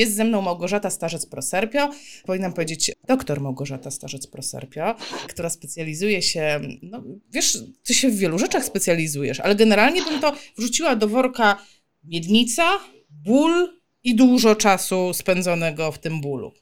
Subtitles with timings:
[0.00, 1.88] Jest ze mną Małgorzata Starzec-Proserpio,
[2.26, 4.94] powinnam powiedzieć doktor Małgorzata Starzec-Proserpio,
[5.28, 10.32] która specjalizuje się, no wiesz, ty się w wielu rzeczach specjalizujesz, ale generalnie bym to
[10.58, 11.56] wrzuciła do worka
[12.04, 12.62] miednica,
[13.10, 13.68] ból
[14.04, 16.52] i dużo czasu spędzonego w tym bólu.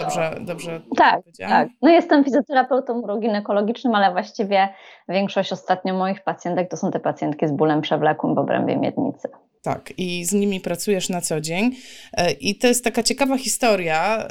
[0.00, 1.68] Dobrze, dobrze Tak, tak.
[1.82, 4.68] No jestem fizjoterapeutą uroginekologicznym, ale właściwie
[5.08, 9.28] większość ostatnio moich pacjentek to są te pacjentki z bólem przewlekłym w obrębie miednicy.
[9.68, 11.76] Tak, i z nimi pracujesz na co dzień.
[12.12, 14.28] E, I to jest taka ciekawa historia,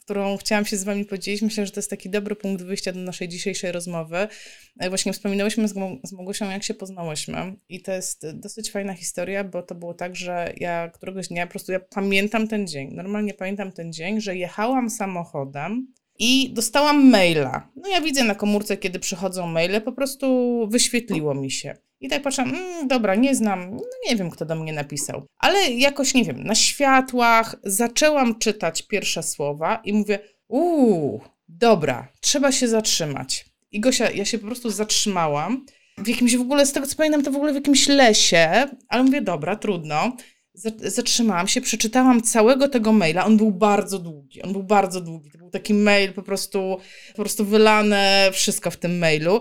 [0.00, 1.42] którą chciałam się z Wami podzielić.
[1.42, 4.28] Myślę, że to jest taki dobry punkt wyjścia do naszej dzisiejszej rozmowy.
[4.78, 5.68] E, właśnie wspominałyśmy
[6.04, 7.56] z Małgosią, jak się poznałyśmy.
[7.68, 11.50] I to jest dosyć fajna historia, bo to było tak, że ja któregoś dnia po
[11.50, 12.94] prostu ja pamiętam ten dzień.
[12.94, 17.68] Normalnie pamiętam ten dzień, że jechałam samochodem i dostałam maila.
[17.76, 20.26] No ja widzę na komórce, kiedy przychodzą maile, po prostu
[20.70, 21.76] wyświetliło mi się.
[22.00, 25.26] I tak patrzę, mmm, dobra, nie znam, no nie wiem, kto do mnie napisał.
[25.38, 32.52] Ale jakoś, nie wiem, na światłach zaczęłam czytać pierwsze słowa i mówię, uuu, dobra, trzeba
[32.52, 33.44] się zatrzymać.
[33.72, 35.66] I Gosia, ja się po prostu zatrzymałam.
[35.98, 39.02] W jakimś w ogóle, z tego co pamiętam, to w ogóle w jakimś lesie, ale
[39.02, 40.16] mówię, dobra, trudno.
[40.84, 43.24] Zatrzymałam się, przeczytałam całego tego maila.
[43.24, 44.42] On był bardzo długi.
[44.42, 45.30] On był bardzo długi.
[45.30, 46.76] To był taki mail po prostu,
[47.08, 49.40] po prostu wylane wszystko w tym mailu.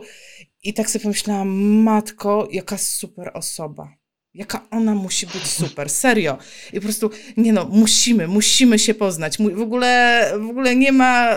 [0.64, 1.50] I tak sobie pomyślałam,
[1.84, 3.94] matko, jaka super osoba.
[4.34, 6.38] Jaka ona musi być super, serio.
[6.73, 9.38] I po prostu, nie no, musimy, musimy się poznać.
[9.38, 11.36] W ogóle, w ogóle nie ma.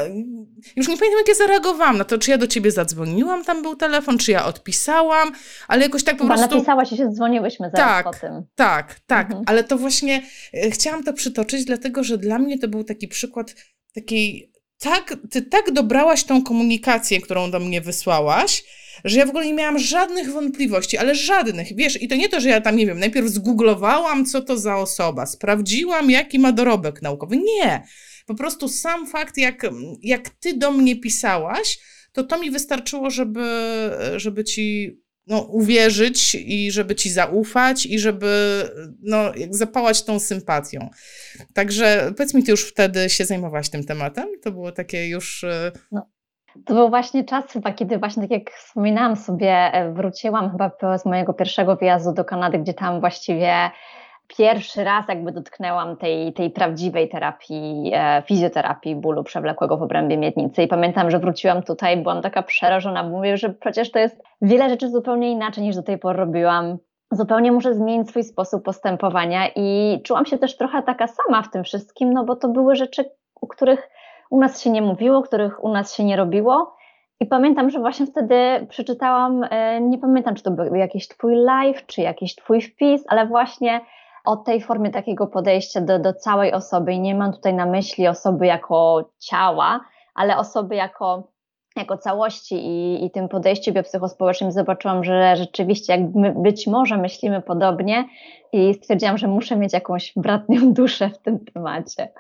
[0.77, 3.77] Już nie pamiętam, jak ja zareagowałam na to, czy ja do ciebie zadzwoniłam, tam był
[3.77, 5.33] telefon, czy ja odpisałam,
[5.69, 6.55] ale jakoś tak po Chyba prostu.
[6.55, 8.43] napisałaś i się dzwoniłyśmy zaraz tak, po tym.
[8.55, 9.45] Tak, tak, mhm.
[9.47, 10.23] ale to właśnie
[10.55, 13.55] e, chciałam to przytoczyć, dlatego że dla mnie to był taki przykład
[13.95, 14.53] takiej.
[14.79, 18.65] Tak, ty tak dobrałaś tą komunikację, którą do mnie wysłałaś
[19.05, 22.41] że ja w ogóle nie miałam żadnych wątpliwości, ale żadnych, wiesz, i to nie to,
[22.41, 27.03] że ja tam, nie wiem, najpierw zgooglowałam, co to za osoba, sprawdziłam, jaki ma dorobek
[27.03, 27.37] naukowy.
[27.37, 27.83] Nie,
[28.27, 29.63] po prostu sam fakt, jak,
[30.03, 31.79] jak ty do mnie pisałaś,
[32.13, 33.49] to to mi wystarczyło, żeby,
[34.17, 38.63] żeby ci no, uwierzyć i żeby ci zaufać i żeby
[39.03, 39.19] no,
[39.51, 40.89] zapałać tą sympatią.
[41.55, 44.29] Także powiedz mi, ty już wtedy się zajmowałaś tym tematem?
[44.43, 45.45] To było takie już...
[45.45, 46.07] E, no,
[46.65, 51.07] to był właśnie czas chyba, kiedy właśnie tak jak wspominałam sobie, e, wróciłam chyba z
[51.07, 53.71] mojego pierwszego wyjazdu do Kanady, gdzie tam właściwie
[54.29, 60.63] pierwszy raz jakby dotknęłam tej, tej prawdziwej terapii, e, fizjoterapii bólu przewlekłego w obrębie miednicy
[60.63, 64.69] i pamiętam, że wróciłam tutaj, byłam taka przerażona, bo mówię, że przecież to jest wiele
[64.69, 66.79] rzeczy zupełnie inaczej niż do tej pory robiłam.
[67.11, 71.65] Zupełnie muszę zmienić swój sposób postępowania i czułam się też trochę taka sama w tym
[71.65, 73.05] wszystkim, no bo to były rzeczy,
[73.41, 73.89] u których
[74.31, 76.77] u nas się nie mówiło, których u nas się nie robiło.
[77.21, 81.87] I pamiętam, że właśnie wtedy przeczytałam, e, nie pamiętam, czy to był jakiś Twój live,
[81.87, 83.81] czy jakiś Twój wpis, ale właśnie
[84.27, 86.93] o tej formie takiego podejścia do, do całej osoby.
[86.93, 89.81] I nie mam tutaj na myśli osoby jako ciała,
[90.15, 91.33] ale osoby jako,
[91.77, 97.43] jako całości i, i tym podejściu biopsychospołecznym zobaczyłam, że rzeczywiście jak my być może myślimy
[97.43, 98.09] podobnie
[98.53, 102.13] i stwierdziłam, że muszę mieć jakąś bratnią duszę w tym temacie.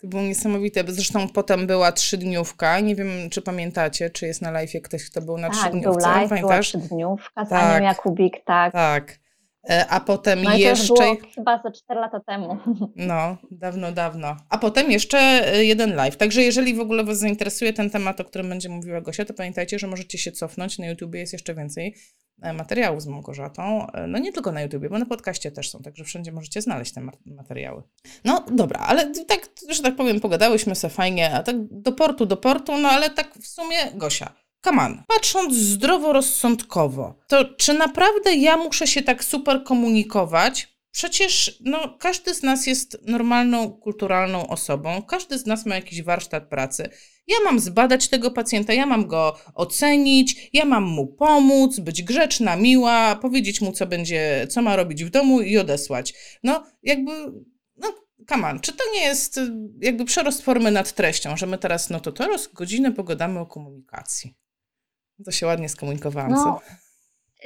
[0.00, 0.84] To było niesamowite.
[0.86, 2.80] Zresztą potem była trzydniówka.
[2.80, 5.90] Nie wiem, czy pamiętacie, czy jest na live ktoś, kto był na tak, trzydniówce.
[5.90, 6.72] Był live, Pamiętasz?
[6.72, 8.72] była trzydniówka z tak, Anią Jakubik, tak.
[8.72, 9.21] Tak.
[9.70, 10.94] E, a potem no jeszcze.
[10.94, 12.56] To było chyba ze 4 lata temu.
[12.96, 14.36] No, dawno, dawno.
[14.48, 16.16] A potem jeszcze e, jeden live.
[16.16, 19.78] Także jeżeli w ogóle Was zainteresuje ten temat, o którym będzie mówiła Gosia, to pamiętajcie,
[19.78, 20.78] że możecie się cofnąć.
[20.78, 21.94] Na YouTubie jest jeszcze więcej
[22.42, 23.86] e, materiałów z Małgorzatą.
[24.08, 27.00] No nie tylko na YouTubie, bo na podcaście też są, także wszędzie możecie znaleźć te
[27.26, 27.82] materiały.
[28.24, 32.36] No dobra, ale tak, że tak powiem, pogadałyśmy sobie fajnie, a tak do portu, do
[32.36, 38.86] portu, no ale tak w sumie Gosia Kaman, patrząc zdroworozsądkowo, to czy naprawdę ja muszę
[38.86, 40.72] się tak super komunikować?
[40.92, 46.48] Przecież no, każdy z nas jest normalną, kulturalną osobą, każdy z nas ma jakiś warsztat
[46.48, 46.88] pracy.
[47.26, 52.56] Ja mam zbadać tego pacjenta, ja mam go ocenić, ja mam mu pomóc, być grzeczna,
[52.56, 56.14] miła, powiedzieć mu, co będzie, co ma robić w domu i odesłać.
[56.42, 57.12] No, jakby,
[57.76, 57.94] no,
[58.26, 59.40] kaman, czy to nie jest
[59.80, 64.41] jakby przerost formy nad treścią, że my teraz, no to teraz godzinę pogadamy o komunikacji.
[65.24, 66.30] To się ładnie skomunikowałam.
[66.30, 66.60] No.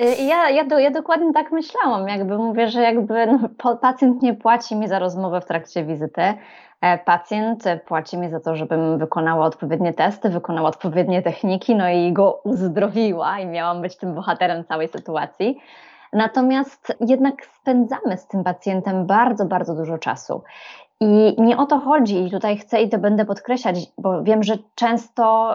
[0.01, 4.35] Y, ja, ja, do, ja dokładnie tak myślałam, jakby mówię, że jakby no, pacjent nie
[4.35, 6.23] płaci mi za rozmowę w trakcie wizyty.
[6.81, 12.13] E, pacjent płaci mi za to, żebym wykonała odpowiednie testy, wykonała odpowiednie techniki, no i
[12.13, 15.59] go uzdrowiła i miałam być tym bohaterem całej sytuacji.
[16.13, 20.43] Natomiast jednak spędzamy z tym pacjentem bardzo, bardzo dużo czasu.
[21.01, 24.59] I nie o to chodzi, i tutaj chcę i to będę podkreślać, bo wiem, że
[24.75, 25.55] często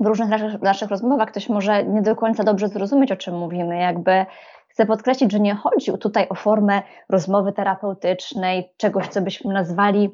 [0.00, 3.78] w różnych naszych, naszych rozmowach ktoś może nie do końca dobrze zrozumieć, o czym mówimy.
[3.78, 4.26] Jakby
[4.68, 10.10] chcę podkreślić, że nie chodzi tutaj o formę rozmowy terapeutycznej, czegoś, co byśmy nazwali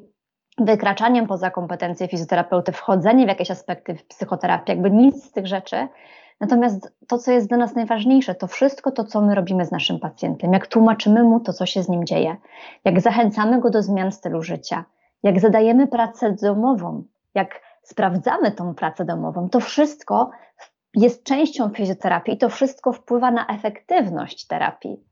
[0.57, 5.87] wykraczaniem poza kompetencje fizjoterapeuty, wchodzenie w jakieś aspekty psychoterapii, jakby nic z tych rzeczy.
[6.39, 9.99] Natomiast to, co jest dla nas najważniejsze, to wszystko to, co my robimy z naszym
[9.99, 12.35] pacjentem, jak tłumaczymy mu to, co się z nim dzieje,
[12.85, 14.85] jak zachęcamy go do zmian stylu życia,
[15.23, 17.03] jak zadajemy pracę domową,
[17.35, 20.29] jak sprawdzamy tą pracę domową, to wszystko
[20.95, 25.03] jest częścią fizjoterapii i to wszystko wpływa na efektywność terapii.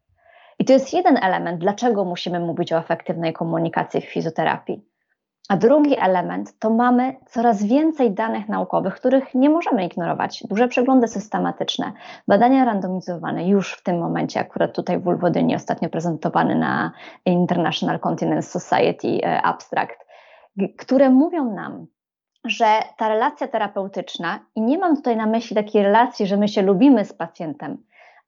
[0.59, 4.85] I to jest jeden element, dlaczego musimy mówić o efektywnej komunikacji w fizjoterapii.
[5.49, 10.43] A drugi element to mamy coraz więcej danych naukowych, których nie możemy ignorować.
[10.49, 11.93] Duże przeglądy systematyczne,
[12.27, 16.91] badania randomizowane już w tym momencie, akurat tutaj w Ulwodyni ostatnio prezentowany na
[17.25, 20.05] International Continence Society e, Abstract,
[20.77, 21.87] które mówią nam,
[22.45, 22.65] że
[22.97, 27.05] ta relacja terapeutyczna, i nie mam tutaj na myśli takiej relacji, że my się lubimy
[27.05, 27.77] z pacjentem,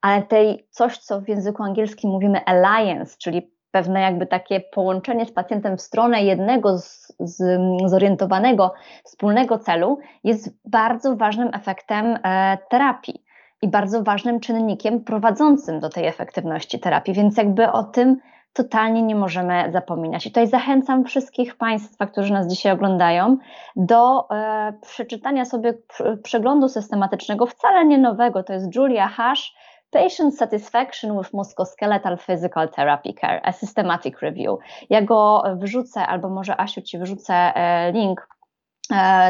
[0.00, 5.32] ale tej coś, co w języku angielskim mówimy alliance, czyli pewne jakby takie połączenie z
[5.32, 8.74] pacjentem w stronę jednego z, z, zorientowanego
[9.04, 13.24] wspólnego celu jest bardzo ważnym efektem e, terapii
[13.62, 18.16] i bardzo ważnym czynnikiem prowadzącym do tej efektywności terapii, więc jakby o tym
[18.52, 20.26] totalnie nie możemy zapominać.
[20.26, 23.36] I tutaj zachęcam wszystkich Państwa, którzy nas dzisiaj oglądają,
[23.76, 25.74] do e, przeczytania sobie
[26.22, 29.54] przeglądu systematycznego, wcale nie nowego, to jest Julia Hash,
[29.90, 34.58] Patient Satisfaction with Musculoskeletal Physical Therapy Care, a Systematic Review.
[34.90, 38.28] Ja go wrzucę, albo może Asiu Ci wrzucę e, link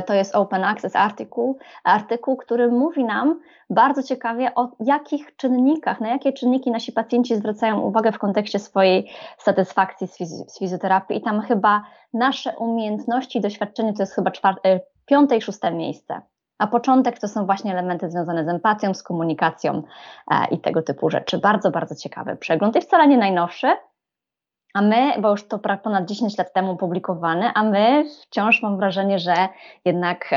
[0.07, 3.41] to jest Open Access artykuł, artykuł, który mówi nam
[3.71, 9.11] bardzo ciekawie o jakich czynnikach, na jakie czynniki nasi pacjenci zwracają uwagę w kontekście swojej
[9.39, 11.83] satysfakcji z, fiz z fizjoterapii i tam chyba
[12.15, 16.21] nasze umiejętności i doświadczenie to jest chyba czwarte, e, piąte i szóste miejsce.
[16.59, 19.83] A początek to są właśnie elementy związane z empatią, z komunikacją
[20.31, 21.39] e, i tego typu rzeczy.
[21.39, 23.67] Bardzo, bardzo ciekawy przegląd i wcale nie najnowszy.
[24.75, 29.19] A my, bo już to ponad 10 lat temu publikowane, a my wciąż mam wrażenie,
[29.19, 29.35] że
[29.85, 30.31] jednak,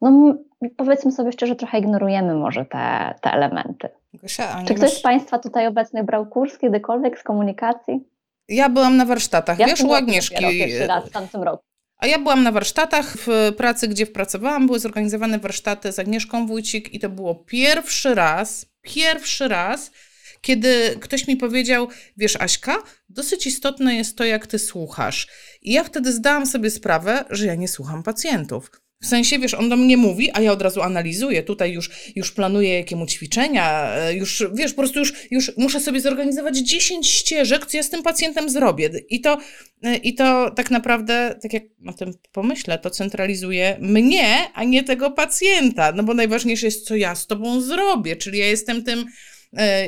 [0.00, 0.34] no
[0.76, 3.88] powiedzmy sobie szczerze, trochę ignorujemy może te, te elementy.
[4.14, 4.98] Gosia, Czy ktoś masz...
[4.98, 8.08] z Państwa tutaj obecnych brał kurs kiedykolwiek z komunikacji?
[8.48, 10.44] Ja byłam na warsztatach, ja wiesz, u Agnieszki.
[10.58, 11.62] Pierwszy raz w tamtym roku.
[11.98, 16.94] A ja byłam na warsztatach w pracy, gdzie pracowałam, były zorganizowane warsztaty z Agnieszką Wójcik
[16.94, 19.90] i to było pierwszy raz, pierwszy raz,
[20.40, 25.26] kiedy ktoś mi powiedział, wiesz Aśka, dosyć istotne jest to, jak ty słuchasz.
[25.62, 28.70] I ja wtedy zdałam sobie sprawę, że ja nie słucham pacjentów.
[29.02, 32.32] W sensie, wiesz, on do mnie mówi, a ja od razu analizuję, tutaj już, już
[32.32, 37.66] planuję jakiemu ćwiczenia, e, już, wiesz, po prostu już, już muszę sobie zorganizować 10 ścieżek,
[37.66, 38.90] co ja z tym pacjentem zrobię.
[39.08, 39.38] I to,
[39.82, 44.84] e, I to tak naprawdę, tak jak o tym pomyślę, to centralizuje mnie, a nie
[44.84, 49.06] tego pacjenta, no bo najważniejsze jest, co ja z tobą zrobię, czyli ja jestem tym,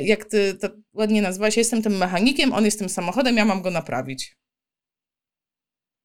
[0.01, 3.71] jak ty to ładnie nazwałaś, jestem tym mechanikiem, on jest tym samochodem, ja mam go
[3.71, 4.35] naprawić.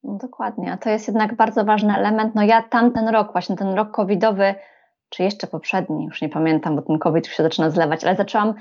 [0.02, 2.34] No dokładnie, a to jest jednak bardzo ważny element.
[2.34, 4.54] No ja tamten rok, właśnie ten rok covidowy,
[5.08, 8.54] czy jeszcze poprzedni, już nie pamiętam, bo ten COVID już się zaczyna zlewać, ale zaczęłam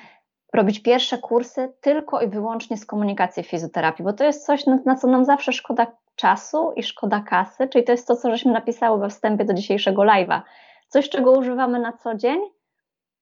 [0.53, 5.07] robić pierwsze kursy tylko i wyłącznie z komunikacji fizjoterapii, bo to jest coś, na co
[5.07, 9.09] nam zawsze szkoda czasu i szkoda kasy, czyli to jest to, co żeśmy napisały we
[9.09, 10.41] wstępie do dzisiejszego live'a.
[10.87, 12.39] Coś, czego używamy na co dzień,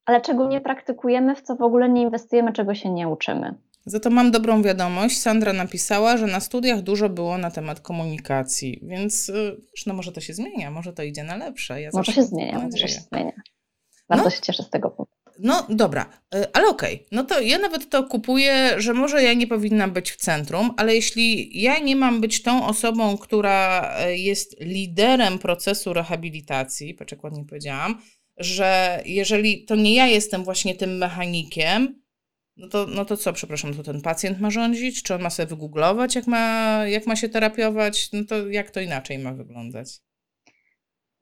[0.05, 3.55] ale czego nie praktykujemy, w co w ogóle nie inwestujemy, czego się nie uczymy.
[3.85, 5.21] Za to mam dobrą wiadomość.
[5.21, 9.57] Sandra napisała, że na studiach dużo było na temat komunikacji, więc y,
[9.87, 11.81] no może to się zmienia, może to idzie na lepsze.
[11.81, 13.33] Ja może się zmienia, może się zmienia.
[14.09, 15.11] Bardzo no, się cieszę z tego powodu.
[15.39, 16.05] No dobra,
[16.35, 17.07] y, ale okej, okay.
[17.11, 20.95] no to ja nawet to kupuję, że może ja nie powinnam być w centrum, ale
[20.95, 27.23] jeśli ja nie mam być tą osobą, która y, jest liderem procesu rehabilitacji, patrz jak
[27.23, 28.01] ładnie powiedziałam,
[28.37, 32.03] że jeżeli to nie ja jestem właśnie tym mechanikiem,
[32.57, 35.03] no to, no to co, przepraszam, to ten pacjent ma rządzić?
[35.03, 38.09] Czy on ma sobie wygooglować, jak ma, jak ma się terapiować?
[38.11, 39.87] No to jak to inaczej ma wyglądać?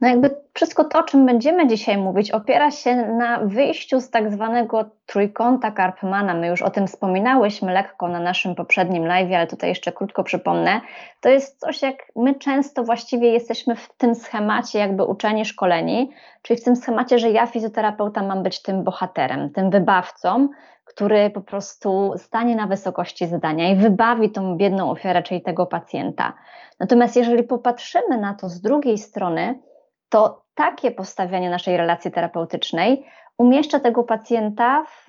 [0.01, 4.31] No jakby wszystko to, o czym będziemy dzisiaj mówić, opiera się na wyjściu z tak
[4.31, 6.33] zwanego trójkąta Karpmana.
[6.33, 10.81] My już o tym wspominałyśmy lekko na naszym poprzednim live, ale tutaj jeszcze krótko przypomnę.
[11.21, 16.59] To jest coś, jak my często właściwie jesteśmy w tym schemacie jakby uczeni, szkoleni, czyli
[16.59, 20.49] w tym schemacie, że ja fizjoterapeuta mam być tym bohaterem, tym wybawcą,
[20.85, 26.33] który po prostu stanie na wysokości zadania i wybawi tą biedną ofiarę, czyli tego pacjenta.
[26.79, 29.59] Natomiast jeżeli popatrzymy na to z drugiej strony,
[30.11, 33.05] to takie postawianie naszej relacji terapeutycznej
[33.37, 35.07] umieszcza tego pacjenta w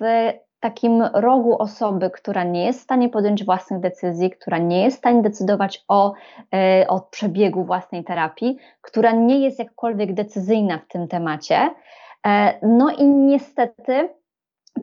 [0.59, 4.99] takim rogu osoby, która nie jest w stanie podjąć własnych decyzji, która nie jest w
[4.99, 6.13] stanie decydować o,
[6.53, 11.69] e, o przebiegu własnej terapii, która nie jest jakkolwiek decyzyjna w tym temacie.
[12.27, 14.09] E, no i niestety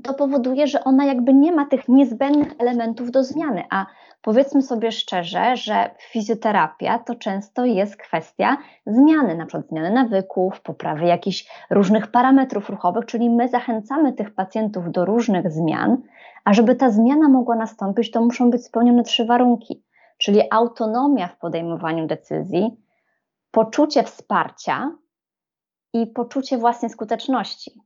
[0.02, 3.64] to powoduje, że ona jakby nie ma tych niezbędnych elementów do zmiany.
[3.70, 3.86] A
[4.22, 8.56] powiedzmy sobie szczerze, że fizjoterapia to często jest kwestia
[8.86, 14.92] zmiany, na przykład zmiany nawyków, poprawy jakichś różnych parametrów ruchowych, czyli my zachęcamy tych pacjentów
[14.92, 16.02] do różnych zmian,
[16.44, 19.84] a żeby ta zmiana mogła nastąpić, to muszą być spełnione trzy warunki,
[20.18, 22.76] czyli autonomia w podejmowaniu decyzji,
[23.50, 24.92] poczucie wsparcia
[25.92, 27.80] i poczucie własnej skuteczności.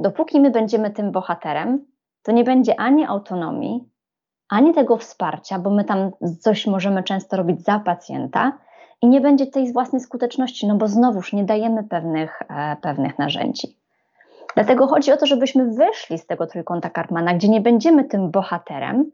[0.00, 1.86] Dopóki my będziemy tym bohaterem,
[2.22, 3.88] to nie będzie ani autonomii,
[4.48, 8.58] ani tego wsparcia, bo my tam coś możemy często robić za pacjenta
[9.02, 13.76] i nie będzie tej własnej skuteczności, no bo znowuż nie dajemy pewnych, e, pewnych narzędzi.
[14.54, 19.10] Dlatego chodzi o to, żebyśmy wyszli z tego trójkąta Karpmana, gdzie nie będziemy tym bohaterem,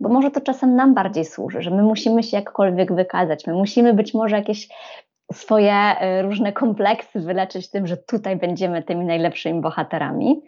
[0.00, 3.94] bo może to czasem nam bardziej służy, że my musimy się jakkolwiek wykazać, my musimy
[3.94, 4.68] być może jakieś
[5.32, 10.42] swoje e, różne kompleksy wyleczyć tym, że tutaj będziemy tymi najlepszymi bohaterami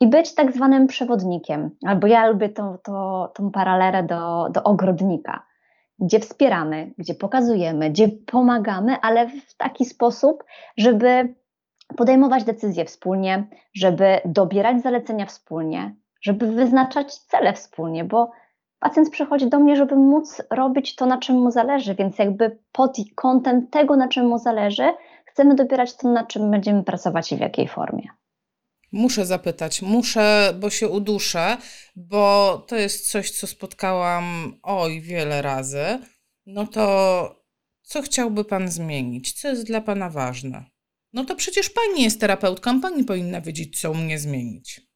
[0.00, 1.70] i być tak zwanym przewodnikiem.
[1.86, 5.46] Albo ja lubię tą, tą, tą paralelę do, do ogrodnika,
[5.98, 10.44] gdzie wspieramy, gdzie pokazujemy, gdzie pomagamy, ale w taki sposób,
[10.76, 11.34] żeby
[11.96, 18.30] podejmować decyzje wspólnie, żeby dobierać zalecenia wspólnie, żeby wyznaczać cele wspólnie, bo
[18.82, 22.96] pacjent przychodzi do mnie, żeby móc robić to, na czym mu zależy, więc jakby pod
[23.14, 24.92] kątem tego, na czym mu zależy,
[25.24, 28.08] chcemy dobierać to, na czym będziemy pracować i w jakiej formie.
[28.92, 31.56] Muszę zapytać, muszę, bo się uduszę,
[31.96, 35.98] bo to jest coś, co spotkałam oj wiele razy.
[36.46, 37.42] No to
[37.82, 39.32] co chciałby Pan zmienić?
[39.32, 40.64] Co jest dla Pana ważne?
[41.12, 44.91] No to przecież Pani jest terapeutką, Pani powinna wiedzieć, co u mnie zmienić.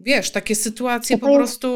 [0.00, 1.68] Wiesz, takie sytuacje po prostu,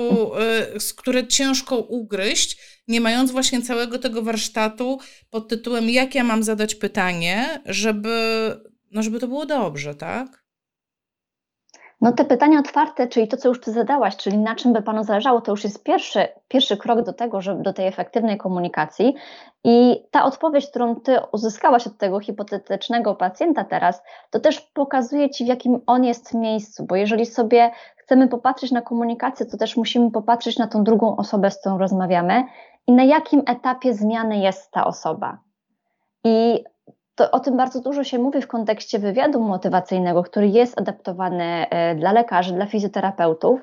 [0.77, 4.99] y, z które ciężko ugryźć, nie mając właśnie całego tego warsztatu
[5.31, 8.17] pod tytułem jak ja mam zadać pytanie, żeby,
[8.91, 10.45] no żeby to było dobrze, tak?
[12.01, 15.05] No te pytania otwarte, czyli to, co już Ty zadałaś, czyli na czym by Panu
[15.05, 19.15] zależało, to już jest pierwszy, pierwszy krok do tego, żeby do tej efektywnej komunikacji.
[19.65, 25.45] I ta odpowiedź, którą Ty uzyskałaś od tego hipotetycznego pacjenta teraz, to też pokazuje Ci,
[25.45, 27.71] w jakim on jest miejscu, bo jeżeli sobie
[28.05, 32.45] chcemy popatrzeć na komunikację, to też musimy popatrzeć na tą drugą osobę, z którą rozmawiamy
[32.87, 35.39] i na jakim etapie zmiany jest ta osoba.
[36.25, 36.65] I
[37.15, 41.95] to o tym bardzo dużo się mówi w kontekście wywiadu motywacyjnego, który jest adaptowany e,
[41.95, 43.61] dla lekarzy, dla fizjoterapeutów,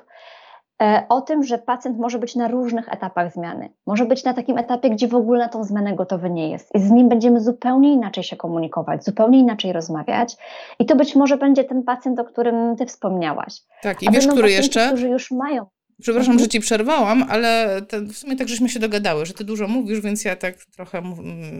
[1.08, 3.72] o tym, że pacjent może być na różnych etapach zmiany.
[3.86, 6.74] Może być na takim etapie, gdzie w ogóle na tą zmianę gotowy nie jest.
[6.74, 10.36] I z nim będziemy zupełnie inaczej się komunikować, zupełnie inaczej rozmawiać.
[10.78, 13.60] I to być może będzie ten pacjent, o którym ty wspomniałaś.
[13.82, 14.86] Tak, i wiesz, który jeszcze?
[14.86, 15.66] Którzy już mają
[16.02, 17.80] Przepraszam, że ci przerwałam, ale
[18.12, 21.02] w sumie tak żeśmy się dogadały, że ty dużo mówisz, więc ja tak trochę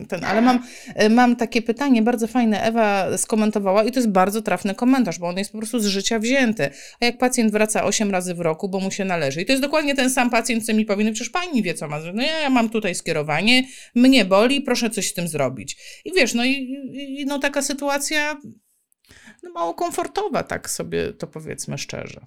[0.08, 2.62] ten, ale mam, e, mam takie pytanie bardzo fajne.
[2.62, 6.18] Ewa skomentowała i to jest bardzo trafny komentarz, bo on jest po prostu z życia
[6.18, 6.70] wzięty.
[7.00, 9.62] A jak pacjent wraca 8 razy w roku, bo mu się należy i to jest
[9.62, 11.98] dokładnie ten sam pacjent, co mi powie, no przecież pani wie, co ma.
[12.14, 15.76] No ja, ja mam tutaj skierowanie, mnie boli, proszę coś z tym zrobić.
[16.04, 18.40] I wiesz, no i, i no taka sytuacja
[19.42, 22.20] no mało komfortowa, tak sobie to powiedzmy szczerze.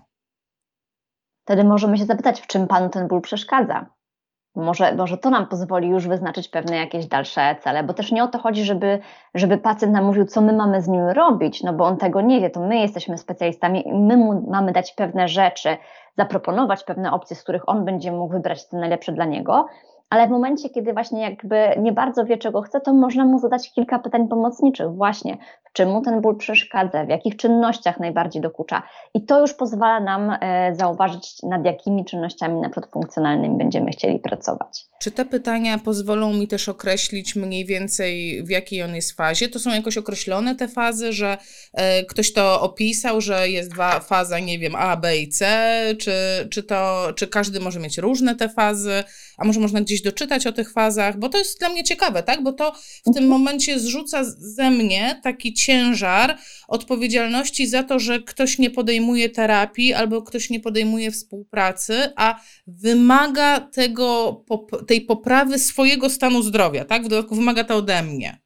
[1.45, 3.85] Wtedy możemy się zapytać, w czym Panu ten ból przeszkadza.
[4.55, 8.27] Może, może to nam pozwoli już wyznaczyć pewne jakieś dalsze cele, bo też nie o
[8.27, 8.99] to chodzi, żeby,
[9.33, 12.41] żeby pacjent nam mówił, co my mamy z nim robić, no bo on tego nie
[12.41, 15.77] wie, to my jesteśmy specjalistami i my mu mamy dać pewne rzeczy,
[16.17, 19.65] zaproponować pewne opcje, z których on będzie mógł wybrać te najlepsze dla niego,
[20.15, 23.72] ale w momencie, kiedy właśnie jakby nie bardzo wie, czego chce, to można mu zadać
[23.72, 28.84] kilka pytań pomocniczych, właśnie w czym mu ten ból przeszkadza, w jakich czynnościach najbardziej dokucza.
[29.13, 34.19] I to już pozwala nam e, zauważyć, nad jakimi czynnościami na przykład funkcjonalnymi będziemy chcieli
[34.19, 34.86] pracować.
[35.00, 39.50] Czy te pytania pozwolą mi też określić mniej więcej, w jakiej on jest fazie?
[39.50, 41.38] To są jakoś określone te fazy, że
[41.74, 45.45] e, ktoś to opisał, że jest dwa, faza, nie wiem, A, B i C,
[46.00, 46.13] czy,
[46.51, 49.03] czy, to, czy każdy może mieć różne te fazy,
[49.37, 52.43] a może można gdzieś doczytać o tych fazach, bo to jest dla mnie ciekawe, tak?
[52.43, 53.27] Bo to w tym mhm.
[53.27, 56.37] momencie zrzuca ze mnie taki ciężar
[56.67, 63.59] odpowiedzialności za to, że ktoś nie podejmuje terapii albo ktoś nie podejmuje współpracy, a wymaga
[63.59, 64.43] tego,
[64.87, 67.05] tej poprawy swojego stanu zdrowia, tak?
[67.05, 68.39] W dodatku wymaga to ode mnie.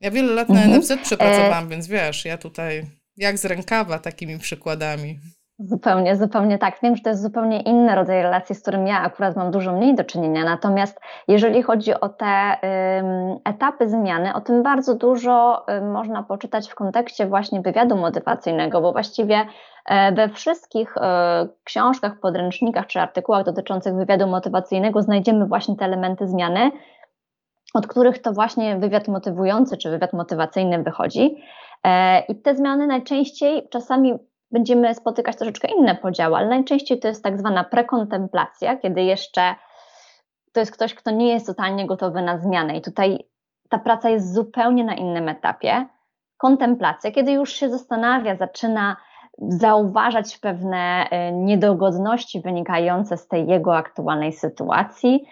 [0.00, 0.80] Ja wiele lat na mhm.
[0.80, 1.68] NFZ przepracowałam, e...
[1.68, 5.18] więc wiesz, ja tutaj jak z rękawa takimi przykładami.
[5.64, 6.78] Zupełnie, zupełnie tak.
[6.82, 9.94] Wiem, że to jest zupełnie inny rodzaj relacji, z którym ja akurat mam dużo mniej
[9.94, 10.44] do czynienia.
[10.44, 12.56] Natomiast jeżeli chodzi o te
[13.44, 19.46] etapy zmiany, o tym bardzo dużo można poczytać w kontekście właśnie wywiadu motywacyjnego, bo właściwie
[19.86, 26.28] e, we wszystkich e, książkach, podręcznikach czy artykułach dotyczących wywiadu motywacyjnego znajdziemy właśnie te elementy
[26.28, 26.70] zmiany,
[27.74, 31.36] od których to właśnie wywiad motywujący czy wywiad motywacyjny wychodzi.
[31.84, 37.24] E, I te zmiany najczęściej czasami będziemy spotykać troszeczkę inne podziały, ale najczęściej to jest
[37.24, 39.54] tak zwana prekontemplacja, kiedy jeszcze
[40.52, 42.76] to jest ktoś, kto nie jest totalnie gotowy na zmianę.
[42.76, 43.18] I tutaj
[43.68, 45.86] ta praca jest zupełnie na innym etapie.
[46.36, 48.96] Kontemplacja, kiedy już się zastanawia, zaczyna
[49.38, 55.24] zauważać pewne e, niedogodności wynikające z tej jego aktualnej sytuacji,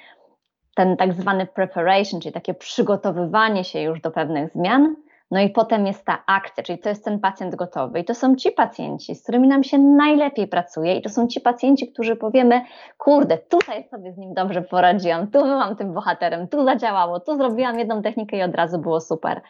[0.76, 4.96] ten tak zwany preparation, czyli takie przygotowywanie się już do pewnych zmian,
[5.30, 8.00] no i potem jest ta akcja, czyli to jest ten pacjent gotowy.
[8.00, 11.40] I to są ci pacjenci, z którymi nam się najlepiej pracuje, i to są ci
[11.40, 12.60] pacjenci, którzy powiemy:
[12.98, 17.78] Kurde, tutaj sobie z nim dobrze poradziłam, tu byłam tym bohaterem, tu zadziałało, tu zrobiłam
[17.78, 19.40] jedną technikę i od razu było super.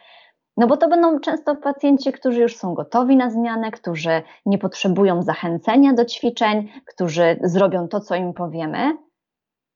[0.57, 5.21] No bo to będą często pacjenci, którzy już są gotowi na zmianę, którzy nie potrzebują
[5.21, 8.97] zachęcenia do ćwiczeń, którzy zrobią to, co im powiemy.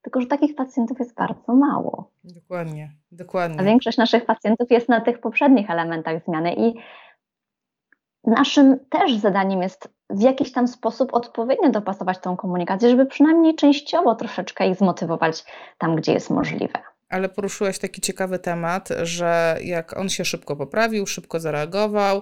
[0.04, 2.12] Tylko, że takich pacjentów jest bardzo mało.
[2.24, 3.60] Dokładnie, dokładnie.
[3.60, 6.74] A większość naszych pacjentów jest na tych poprzednich elementach zmiany i
[8.24, 14.16] naszym też zadaniem jest w jakiś tam sposób odpowiednio dopasować tą komunikację, żeby przynajmniej częściowo
[14.16, 15.46] troszeczkę ich zmotywować
[15.78, 16.80] tam, gdzie jest możliwe
[17.14, 22.22] ale poruszyłaś taki ciekawy temat, że jak on się szybko poprawił, szybko zareagował,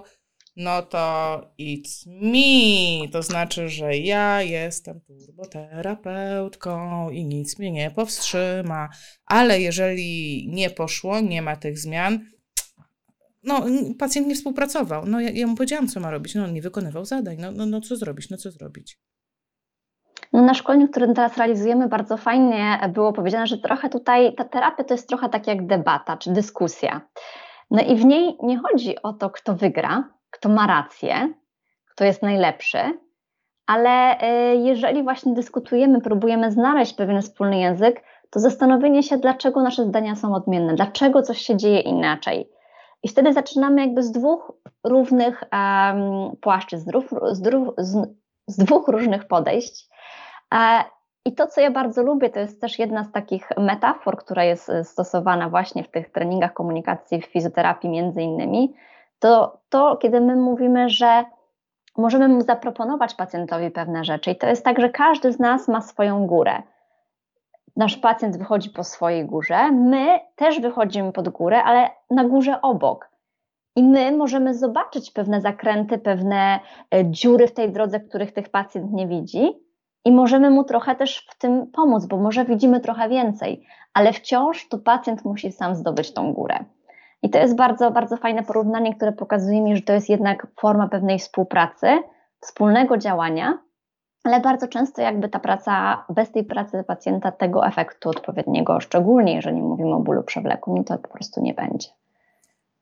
[0.56, 3.08] no to it's me.
[3.08, 8.88] To znaczy, że ja jestem turboterapeutką i nic mnie nie powstrzyma.
[9.26, 12.20] Ale jeżeli nie poszło, nie ma tych zmian,
[13.42, 13.64] no
[13.98, 15.06] pacjent nie współpracował.
[15.06, 16.34] No ja, ja mu powiedziałam, co ma robić.
[16.34, 17.36] No nie wykonywał zadań.
[17.40, 18.30] No, no, no co zrobić?
[18.30, 18.98] No co zrobić?
[20.32, 24.84] No na szkoleniu, które teraz realizujemy, bardzo fajnie było powiedziane, że trochę tutaj ta terapia
[24.84, 27.00] to jest trochę tak jak debata czy dyskusja.
[27.70, 31.34] No i w niej nie chodzi o to, kto wygra, kto ma rację,
[31.90, 32.78] kto jest najlepszy,
[33.66, 34.18] ale
[34.52, 40.16] y, jeżeli właśnie dyskutujemy, próbujemy znaleźć pewien wspólny język, to zastanowienie się, dlaczego nasze zdania
[40.16, 42.48] są odmienne, dlaczego coś się dzieje inaczej.
[43.02, 44.52] I wtedy zaczynamy jakby z dwóch
[44.84, 46.90] równych um, płaszczyzn,
[47.32, 47.42] z,
[47.78, 48.08] z,
[48.46, 49.92] z dwóch różnych podejść
[50.54, 50.84] E,
[51.24, 54.70] I to, co ja bardzo lubię, to jest też jedna z takich metafor, która jest
[54.70, 58.74] e, stosowana właśnie w tych treningach komunikacji w fizjoterapii, między innymi,
[59.22, 61.24] to to, kiedy my mówimy, że
[61.98, 64.30] możemy mu zaproponować pacjentowi pewne rzeczy.
[64.30, 66.62] I to jest tak, że każdy z nas ma swoją górę.
[67.76, 73.10] Nasz pacjent wychodzi po swojej górze, my też wychodzimy pod górę, ale na górze obok.
[73.76, 76.60] I my możemy zobaczyć pewne zakręty, pewne
[76.94, 79.52] e, dziury w tej drodze, których tych pacjent nie widzi,
[80.04, 84.68] i możemy mu trochę też w tym pomóc, bo może widzimy trochę więcej, ale wciąż
[84.68, 86.64] to pacjent musi sam zdobyć tą górę.
[87.22, 90.88] I to jest bardzo, bardzo fajne porównanie, które pokazuje mi, że to jest jednak forma
[90.88, 92.02] pewnej współpracy,
[92.40, 93.58] wspólnego działania,
[94.24, 99.62] ale bardzo często jakby ta praca, bez tej pracy pacjenta tego efektu odpowiedniego, szczególnie jeżeli
[99.62, 101.88] mówimy o bólu przewlekłym, no to po prostu nie będzie.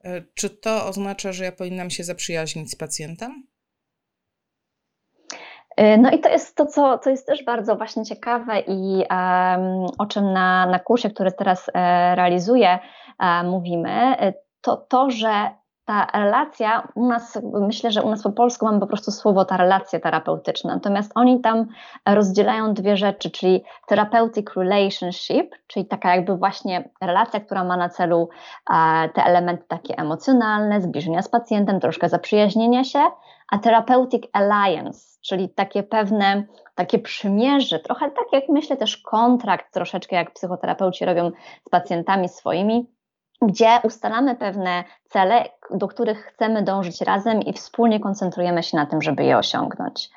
[0.05, 3.42] E, czy to oznacza, że ja powinnam się zaprzyjaźnić z pacjentem?
[5.81, 9.87] Y, no i to jest to, co, co jest też bardzo właśnie ciekawe i um,
[9.98, 12.79] o czym na, na kursie, który teraz e, realizuję, e,
[13.44, 15.50] mówimy, y, to to, że
[15.90, 19.56] ta relacja u nas, myślę, że u nas po polsku mamy po prostu słowo ta
[19.56, 21.66] relacja terapeutyczna, natomiast oni tam
[22.09, 28.28] rozdzielają dwie rzeczy, czyli therapeutic relationship, czyli taka jakby właśnie relacja, która ma na celu
[28.70, 33.00] e, te elementy takie emocjonalne, zbliżenia z pacjentem, troszkę zaprzyjaźnienia się,
[33.50, 40.16] a therapeutic alliance, czyli takie pewne, takie przymierze, trochę tak jak myślę też kontrakt, troszeczkę
[40.16, 41.30] jak psychoterapeuci robią
[41.66, 42.87] z pacjentami swoimi,
[43.42, 49.03] gdzie ustalamy pewne cele, do których chcemy dążyć razem i wspólnie koncentrujemy się na tym,
[49.03, 50.11] żeby je osiągnąć.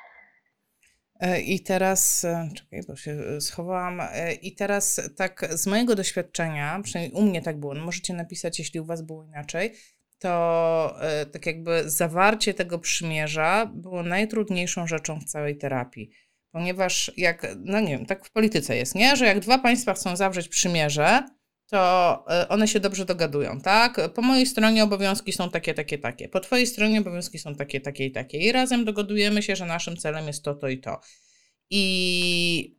[1.20, 4.02] E, I teraz, e, czekaj, bo się e, schowałam.
[4.42, 8.80] I teraz, tak z mojego doświadczenia, przynajmniej u mnie tak było, no możecie napisać, jeśli
[8.80, 9.74] u Was było inaczej,
[10.18, 10.96] to
[11.32, 16.10] tak jakby zawarcie tego przymierza było najtrudniejszą rzeczą w całej terapii.
[16.50, 19.16] Ponieważ jak, no nie wiem, tak w polityce jest, nie?
[19.16, 21.22] Że jak dwa państwa chcą zawrzeć przymierze,
[21.70, 24.12] to e, one się dobrze dogadują, tak?
[24.14, 26.28] Po mojej stronie obowiązki są takie, takie, takie.
[26.28, 28.38] Po twojej stronie obowiązki są takie, takie i takie.
[28.38, 31.00] I razem dogadujemy się, że naszym celem jest to, to i to.
[31.70, 32.76] I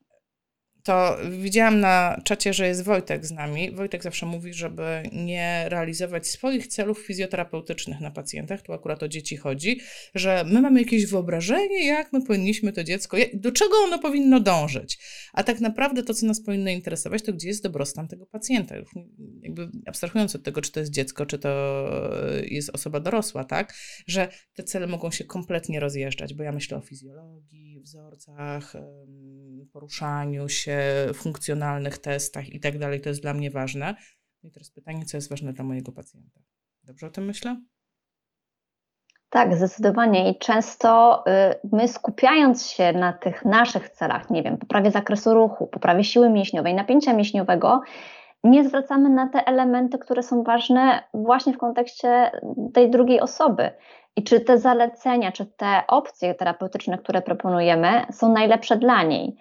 [0.85, 3.71] to widziałam na czacie, że jest Wojtek z nami.
[3.71, 9.37] Wojtek zawsze mówi, żeby nie realizować swoich celów fizjoterapeutycznych na pacjentach, tu akurat o dzieci
[9.37, 9.79] chodzi,
[10.15, 14.99] że my mamy jakieś wyobrażenie, jak my powinniśmy to dziecko, do czego ono powinno dążyć.
[15.33, 18.75] A tak naprawdę to, co nas powinno interesować, to gdzie jest dobrostan tego pacjenta.
[19.41, 21.85] Jakby abstrahując od tego, czy to jest dziecko, czy to
[22.43, 23.73] jest osoba dorosła, tak?
[24.07, 28.73] Że te cele mogą się kompletnie rozjeżdżać, bo ja myślę o fizjologii, wzorcach,
[29.75, 30.74] poruszaniu się,
[31.13, 33.01] funkcjonalnych testach i tak dalej.
[33.01, 33.95] To jest dla mnie ważne.
[34.43, 36.39] No I teraz pytanie, co jest ważne dla mojego pacjenta.
[36.83, 37.61] Dobrze o tym myślę?
[39.29, 40.29] Tak, zdecydowanie.
[40.29, 45.67] I często y, my skupiając się na tych naszych celach, nie wiem, poprawie zakresu ruchu,
[45.67, 47.81] poprawie siły mięśniowej, napięcia mięśniowego,
[48.43, 52.31] nie zwracamy na te elementy, które są ważne właśnie w kontekście
[52.73, 53.71] tej drugiej osoby.
[54.15, 59.37] I czy te zalecenia, czy te opcje terapeutyczne, które proponujemy, są najlepsze dla niej.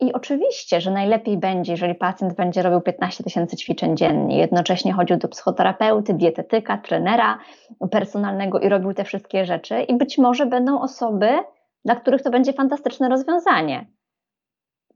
[0.00, 5.16] I oczywiście, że najlepiej będzie, jeżeli pacjent będzie robił 15 tysięcy ćwiczeń dziennie, jednocześnie chodził
[5.16, 7.38] do psychoterapeuty, dietetyka, trenera
[7.90, 9.82] personalnego i robił te wszystkie rzeczy.
[9.82, 11.28] I być może będą osoby,
[11.84, 13.86] dla których to będzie fantastyczne rozwiązanie.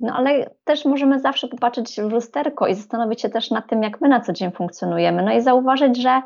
[0.00, 4.00] No ale też możemy zawsze popatrzeć w lusterko i zastanowić się też nad tym, jak
[4.00, 5.22] my na co dzień funkcjonujemy.
[5.22, 6.22] No i zauważyć, że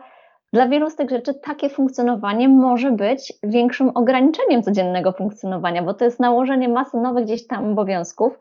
[0.52, 6.04] dla wielu z tych rzeczy takie funkcjonowanie może być większym ograniczeniem codziennego funkcjonowania, bo to
[6.04, 8.38] jest nałożenie masy nowych gdzieś tam obowiązków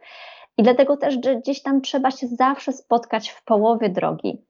[0.57, 4.45] i dlatego też, że gdzieś tam trzeba się zawsze spotkać w połowie drogi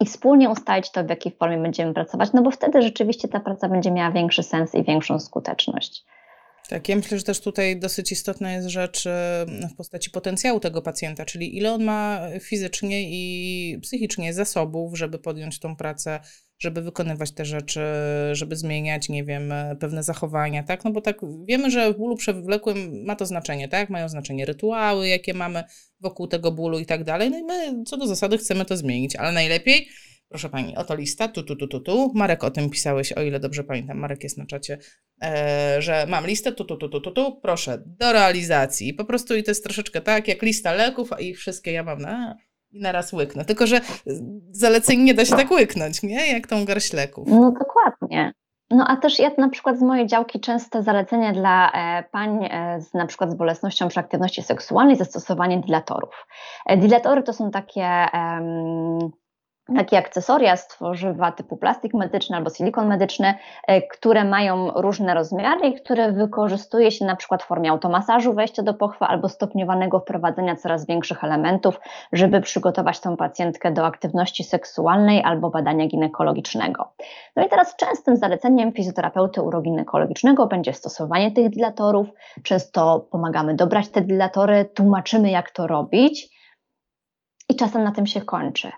[0.00, 3.68] i wspólnie ustalić to, w jakiej formie będziemy pracować, no bo wtedy rzeczywiście ta praca
[3.68, 6.04] będzie miała większy sens i większą skuteczność.
[6.68, 10.82] Tak, ja myślę, że też tutaj dosyć istotna jest rzecz e, w postaci potencjału tego
[10.82, 16.20] pacjenta, czyli ile on ma fizycznie i psychicznie zasobów, żeby podjąć tą pracę,
[16.58, 17.80] żeby wykonywać te rzeczy,
[18.32, 20.84] żeby zmieniać, nie wiem, pewne zachowania, tak?
[20.84, 21.16] No bo tak
[21.48, 23.90] wiemy, że w bólu przewlekłym ma to znaczenie, tak?
[23.90, 25.64] Mają znaczenie rytuały, jakie mamy
[26.00, 27.30] wokół tego bólu i tak dalej.
[27.30, 29.88] No i my co do zasady chcemy to zmienić, ale najlepiej
[30.28, 32.12] Proszę pani, oto lista, tu, tu, tu, tu, tu.
[32.14, 33.98] Marek, o tym pisałeś, o ile dobrze pamiętam.
[33.98, 34.78] Marek jest na czacie,
[35.22, 37.40] e, że mam listę, tu, tu, tu, tu, tu, tu.
[37.40, 38.88] Proszę, do realizacji.
[38.88, 41.98] I po prostu i to jest troszeczkę tak, jak lista leków, ich wszystkie ja mam
[41.98, 42.36] na
[42.70, 43.44] i naraz łyknę.
[43.44, 43.80] Tylko, że
[44.50, 46.32] zaleceń nie da się tak łyknąć, nie?
[46.32, 47.28] Jak tą garść leków.
[47.30, 48.32] No dokładnie.
[48.70, 52.80] No a też ja na przykład z mojej działki często zalecenia dla e, pań e,
[52.80, 56.26] z, na przykład z bolesnością przy aktywności seksualnej zastosowanie dilatorów.
[56.66, 58.06] E, dilatory to są takie
[59.74, 63.34] takie akcesoria z tworzywa typu plastik medyczny albo silikon medyczny,
[63.66, 68.62] e, które mają różne rozmiary i które wykorzystuje się na przykład w formie automasażu, wejścia
[68.62, 71.80] do pochwy albo stopniowanego wprowadzenia coraz większych elementów,
[72.12, 76.92] żeby przygotować tą pacjentkę do aktywności seksualnej albo badania ginekologicznego.
[77.36, 82.06] No i teraz częstym zaleceniem fizjoterapeuty uroginekologicznego będzie stosowanie tych dilatorów.
[82.42, 86.36] Często pomagamy dobrać te dilatory, tłumaczymy jak to robić
[87.48, 88.72] i czasem na tym się kończy.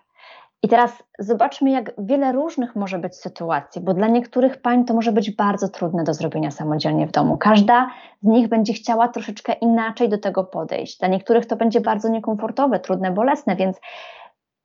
[0.62, 5.12] I teraz zobaczmy, jak wiele różnych może być sytuacji, bo dla niektórych pań to może
[5.12, 7.36] być bardzo trudne do zrobienia samodzielnie w domu.
[7.36, 7.90] Każda
[8.22, 10.98] z nich będzie chciała troszeczkę inaczej do tego podejść.
[10.98, 13.80] Dla niektórych to będzie bardzo niekomfortowe, trudne, bolesne, więc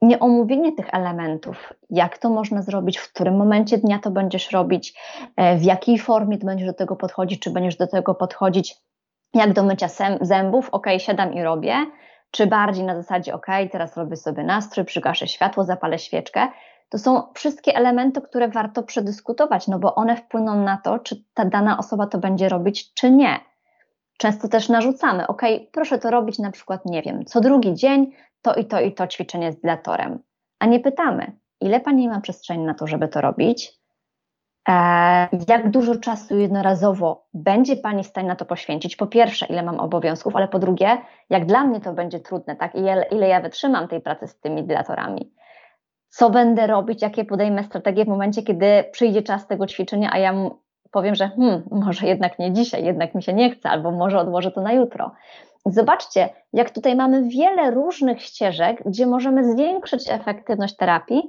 [0.01, 4.99] nieomówienie tych elementów, jak to można zrobić, w którym momencie dnia to będziesz robić,
[5.35, 8.75] e, w jakiej formie będziesz do tego podchodzić, czy będziesz do tego podchodzić
[9.33, 9.87] jak do mycia
[10.21, 11.75] zębów, ok, siadam i robię,
[12.33, 16.47] czy bardziej na zasadzie, ok, teraz robię sobie nastrój, przygaszę światło, zapalę świeczkę.
[16.89, 21.45] To są wszystkie elementy, które warto przedyskutować, no bo one wpłyną na to, czy ta
[21.45, 23.39] dana osoba to będzie robić, czy nie.
[24.17, 25.41] Często też narzucamy, ok,
[25.71, 29.07] proszę to robić na przykład, nie wiem, co drugi dzień to i to i to
[29.07, 30.19] ćwiczenie z dilatorem,
[30.59, 33.79] a nie pytamy, ile pani ma przestrzeni na to, żeby to robić,
[35.47, 38.95] jak dużo czasu jednorazowo będzie Pani w stanie na to poświęcić?
[38.95, 40.97] Po pierwsze, ile mam obowiązków, ale po drugie,
[41.29, 42.75] jak dla mnie to będzie trudne, tak?
[42.75, 45.33] Ile, ile ja wytrzymam tej pracy z tymi dilatorami?
[46.09, 50.33] Co będę robić, jakie podejmę strategie w momencie, kiedy przyjdzie czas tego ćwiczenia, a ja
[50.91, 54.51] powiem, że hmm, może jednak nie dzisiaj, jednak mi się nie chce, albo może odłożę
[54.51, 55.11] to na jutro.
[55.65, 61.21] Zobaczcie, jak tutaj mamy wiele różnych ścieżek, gdzie możemy zwiększyć efektywność terapii,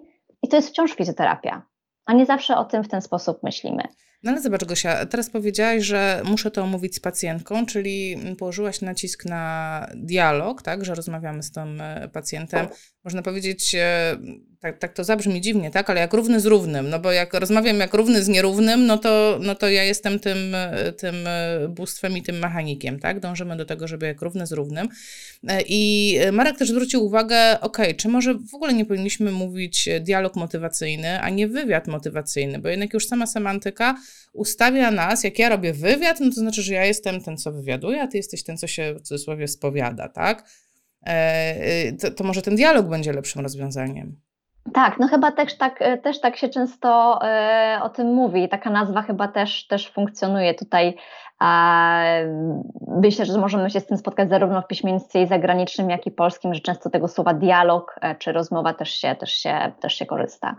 [0.42, 1.62] i to jest wciąż fizjoterapia
[2.06, 3.82] a nie zawsze o tym w ten sposób myślimy.
[4.24, 9.24] No ale zobacz Gosia, teraz powiedziałaś, że muszę to omówić z pacjentką, czyli położyłaś nacisk
[9.24, 12.66] na dialog, tak, że rozmawiamy z tym e, pacjentem.
[13.04, 14.16] Można powiedzieć, e,
[14.60, 17.76] tak, tak to zabrzmi dziwnie, tak, ale jak równy z równym, no bo jak rozmawiam
[17.76, 21.14] jak równy z nierównym, no to, no to ja jestem tym, e, tym
[21.68, 24.88] bóstwem i tym mechanikiem, tak, dążymy do tego, żeby jak równy z równym.
[25.66, 31.20] I Marek też zwrócił uwagę, ok, czy może w ogóle nie powinniśmy mówić dialog motywacyjny,
[31.20, 33.94] a nie wywiad motywacyjny, bo jednak już sama semantyka
[34.32, 38.02] ustawia nas, jak ja robię wywiad, no to znaczy, że ja jestem ten, co wywiaduje,
[38.02, 40.44] a ty jesteś ten, co się w cudzysłowie spowiada, tak?
[41.06, 44.16] E, to, to może ten dialog będzie lepszym rozwiązaniem.
[44.74, 48.48] Tak, no chyba też tak, e, też tak się często e, o tym mówi.
[48.48, 50.96] Taka nazwa chyba też, też funkcjonuje tutaj.
[53.02, 56.60] myślę, że możemy się z tym spotkać zarówno w piśmiennictwie zagranicznym, jak i polskim, że
[56.60, 60.56] często tego słowa dialog czy rozmowa też się, też się, też się korzysta.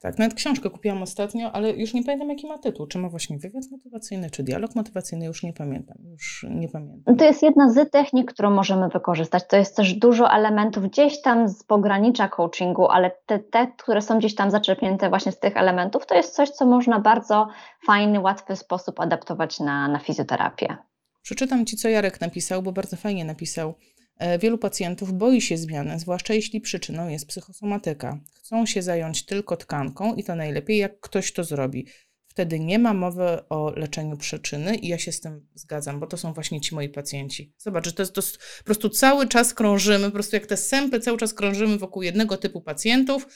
[0.00, 2.86] Tak, nawet książkę kupiłam ostatnio, ale już nie pamiętam jaki ma tytuł.
[2.86, 5.96] Czy ma właśnie wywiad motywacyjny, czy dialog motywacyjny, już nie pamiętam.
[6.10, 7.16] Już nie pamiętam.
[7.16, 9.46] To jest jedna z technik, którą możemy wykorzystać.
[9.48, 14.18] To jest też dużo elementów gdzieś tam z pogranicza coachingu, ale te, te, które są
[14.18, 17.48] gdzieś tam zaczerpnięte właśnie z tych elementów, to jest coś, co można bardzo
[17.86, 20.76] fajny, łatwy sposób adaptować na, na fizjoterapię.
[21.22, 23.74] Przeczytam Ci, co Jarek napisał, bo bardzo fajnie napisał.
[24.18, 28.20] E, wielu pacjentów boi się zmiany, zwłaszcza jeśli przyczyną jest psychosomatyka.
[28.34, 31.86] Chcą się zająć tylko tkanką i to najlepiej, jak ktoś to zrobi.
[32.26, 36.16] Wtedy nie ma mowy o leczeniu przyczyny i ja się z tym zgadzam, bo to
[36.16, 37.52] są właśnie ci moi pacjenci.
[37.58, 38.22] Zobacz, że to jest, to
[38.58, 42.36] po prostu cały czas krążymy, po prostu jak te sępy cały czas krążymy wokół jednego
[42.36, 43.26] typu pacjentów,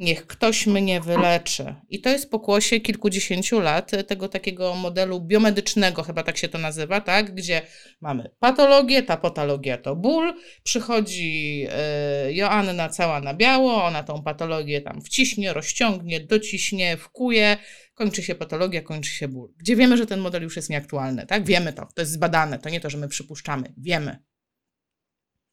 [0.00, 1.74] niech ktoś mnie wyleczy.
[1.88, 7.00] I to jest pokłosie kilkudziesięciu lat tego takiego modelu biomedycznego, chyba tak się to nazywa,
[7.00, 7.34] tak?
[7.34, 7.62] Gdzie
[8.00, 14.80] mamy patologię, ta patologia to ból, przychodzi yy, Joanna cała na biało, ona tą patologię
[14.80, 17.56] tam wciśnie, rozciągnie, dociśnie, wkuje,
[17.94, 19.52] kończy się patologia, kończy się ból.
[19.58, 21.44] Gdzie wiemy, że ten model już jest nieaktualny, tak?
[21.44, 24.29] Wiemy to, to jest zbadane, to nie to, że my przypuszczamy, wiemy.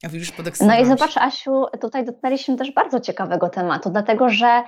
[0.04, 0.08] A
[0.66, 4.64] no i zobacz, Asiu, tutaj dotknęliśmy też bardzo ciekawego tematu, dlatego że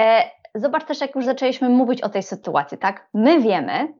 [0.00, 3.08] e, zobacz też, jak już zaczęliśmy mówić o tej sytuacji, tak?
[3.14, 3.94] My wiemy,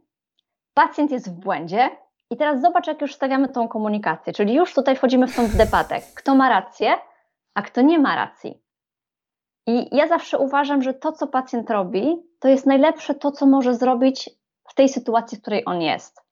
[0.74, 1.90] pacjent jest w błędzie
[2.30, 6.00] i teraz zobacz, jak już stawiamy tą komunikację, czyli już tutaj wchodzimy w tą debatę,
[6.14, 6.94] kto ma rację,
[7.54, 8.62] a kto nie ma racji.
[9.66, 13.74] I ja zawsze uważam, że to, co pacjent robi, to jest najlepsze to, co może
[13.74, 14.30] zrobić
[14.68, 16.22] w tej sytuacji, w której on jest.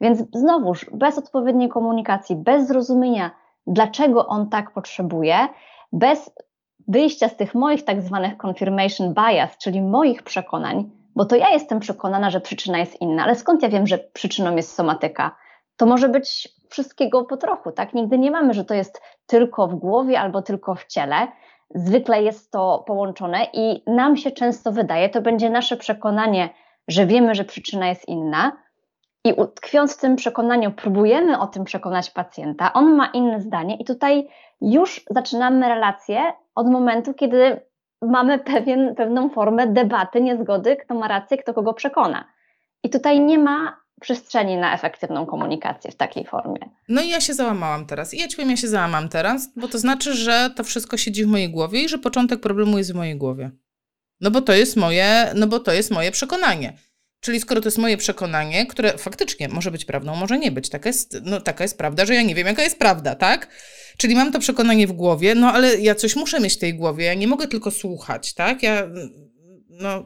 [0.00, 3.30] Więc znowuż, bez odpowiedniej komunikacji, bez zrozumienia,
[3.66, 5.36] dlaczego on tak potrzebuje,
[5.92, 6.30] bez
[6.88, 11.80] wyjścia z tych moich tak zwanych confirmation bias, czyli moich przekonań, bo to ja jestem
[11.80, 15.36] przekonana, że przyczyna jest inna, ale skąd ja wiem, że przyczyną jest somatyka?
[15.76, 17.94] To może być wszystkiego po trochu, tak?
[17.94, 21.28] Nigdy nie mamy, że to jest tylko w głowie albo tylko w ciele.
[21.74, 26.48] Zwykle jest to połączone i nam się często wydaje, to będzie nasze przekonanie,
[26.88, 28.52] że wiemy, że przyczyna jest inna,
[29.24, 33.84] i tkwiąc w tym przekonaniu, próbujemy o tym przekonać pacjenta, on ma inne zdanie, i
[33.84, 34.28] tutaj
[34.60, 37.60] już zaczynamy relację od momentu, kiedy
[38.02, 42.24] mamy pewien, pewną formę debaty, niezgody, kto ma rację, kto kogo przekona.
[42.82, 46.58] I tutaj nie ma przestrzeni na efektywną komunikację w takiej formie.
[46.88, 48.14] No i ja się załamałam teraz.
[48.14, 51.28] I ja powiem, ja się załamam teraz, bo to znaczy, że to wszystko siedzi w
[51.28, 53.50] mojej głowie i że początek problemu jest w mojej głowie.
[54.20, 56.72] No bo to jest moje, no bo to jest moje przekonanie.
[57.22, 60.70] Czyli skoro to jest moje przekonanie, które faktycznie może być prawdą, może nie być.
[60.70, 63.48] Taka jest, no, taka jest prawda, że ja nie wiem, jaka jest prawda, tak?
[63.96, 67.04] Czyli mam to przekonanie w głowie, no ale ja coś muszę mieć w tej głowie,
[67.04, 68.62] ja nie mogę tylko słuchać, tak?
[68.62, 68.82] Ja,
[69.68, 70.02] no,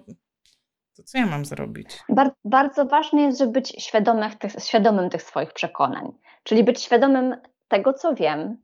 [0.97, 1.89] to co ja mam zrobić?
[2.09, 6.13] Bar bardzo ważne jest, żeby być świadomym tych, świadomym tych swoich przekonań.
[6.43, 7.37] Czyli być świadomym
[7.69, 8.57] tego, co wiem,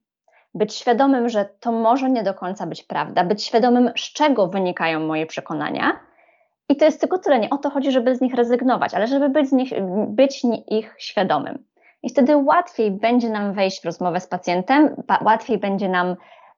[0.55, 5.01] być świadomym, że to może nie do końca być prawda, być świadomym, z czego wynikają
[5.01, 6.12] moje przekonania
[6.69, 7.39] i to jest tylko tyle.
[7.39, 9.73] Nie o to chodzi, żeby z nich rezygnować, ale żeby być, z nich,
[10.09, 11.65] być ich świadomym.
[12.03, 16.17] I wtedy łatwiej będzie nam wejść w rozmowę z pacjentem, łatwiej będzie nam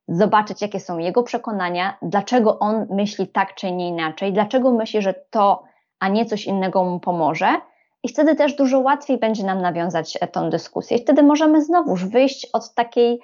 [0.09, 5.15] zobaczyć, jakie są jego przekonania, dlaczego on myśli tak czy nie inaczej, dlaczego myśli, że
[5.31, 5.63] to,
[6.01, 7.61] a nie coś innego mu pomoże.
[8.03, 10.97] I wtedy też dużo łatwiej będzie nam nawiązać e, tą dyskusję.
[10.97, 13.21] I wtedy możemy znowuż wyjść od takiej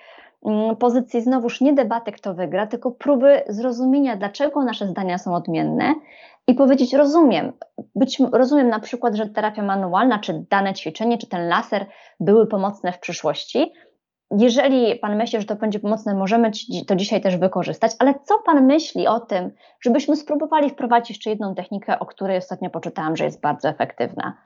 [0.46, 5.94] mm, pozycji, znowuż nie debaty, kto wygra, tylko próby zrozumienia, dlaczego nasze zdania są odmienne
[6.46, 7.52] i powiedzieć: Rozumiem.
[7.94, 11.86] Być, rozumiem na przykład, że terapia manualna, czy dane ćwiczenie, czy ten laser
[12.20, 13.72] były pomocne w przyszłości.
[14.38, 16.50] Jeżeli Pan myśli, że to będzie pomocne, możemy
[16.86, 19.50] to dzisiaj też wykorzystać, ale co Pan myśli o tym,
[19.80, 24.36] żebyśmy spróbowali wprowadzić jeszcze jedną technikę, o której ostatnio poczytałam, że jest bardzo efektywna?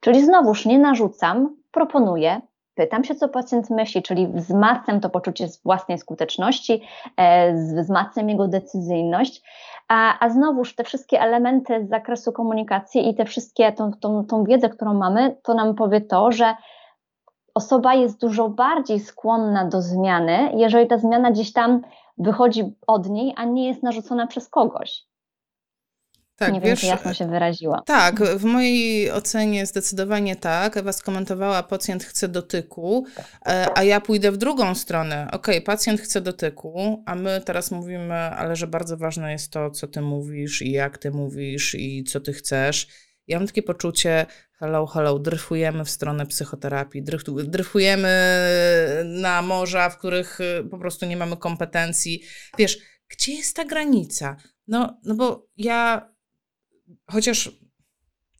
[0.00, 2.40] Czyli znowuż nie narzucam, proponuję,
[2.80, 6.82] pytam się, co pacjent myśli, czyli wzmacniam to poczucie własnej skuteczności,
[7.16, 9.42] e, wzmacniam jego decyzyjność,
[9.88, 14.44] a, a znowuż te wszystkie elementy z zakresu komunikacji i te wszystkie, tą, tą, tą
[14.44, 16.54] wiedzę, którą mamy, to nam powie to, że
[17.54, 21.82] osoba jest dużo bardziej skłonna do zmiany, jeżeli ta zmiana gdzieś tam
[22.18, 25.09] wychodzi od niej, a nie jest narzucona przez kogoś.
[26.40, 27.82] Tak, nie wiem, wiesz, czy jasno się wyraziła.
[27.86, 30.76] Tak, w mojej ocenie zdecydowanie tak.
[30.76, 33.06] Ewa skomentowała, pacjent chce dotyku,
[33.46, 35.28] e, a ja pójdę w drugą stronę.
[35.32, 39.88] Ok, pacjent chce dotyku, a my teraz mówimy, ale że bardzo ważne jest to, co
[39.88, 42.86] ty mówisz i jak ty mówisz i co ty chcesz.
[43.26, 44.26] Ja mam takie poczucie,
[44.58, 47.02] hello, hello, dryfujemy w stronę psychoterapii,
[47.44, 48.08] dryfujemy
[49.04, 52.22] na morza, w których y, po prostu nie mamy kompetencji.
[52.58, 54.36] Wiesz, gdzie jest ta granica?
[54.68, 56.10] No, no bo ja
[57.06, 57.50] chociaż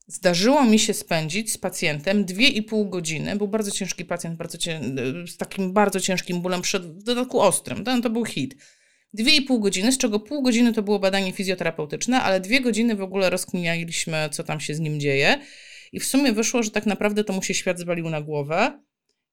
[0.07, 3.37] zdarzyło mi się spędzić z pacjentem dwie i pół godziny.
[3.37, 4.81] Był bardzo ciężki pacjent, bardzo cię,
[5.27, 7.85] z takim bardzo ciężkim bólem, przed, w dodatku ostrym.
[7.85, 8.57] To, był hit.
[9.13, 12.97] Dwie i pół godziny, z czego pół godziny to było badanie fizjoterapeutyczne, ale dwie godziny
[12.97, 15.41] w ogóle rozkminialiśmy, co tam się z nim dzieje.
[15.93, 18.83] I w sumie wyszło, że tak naprawdę to mu się świat zwalił na głowę.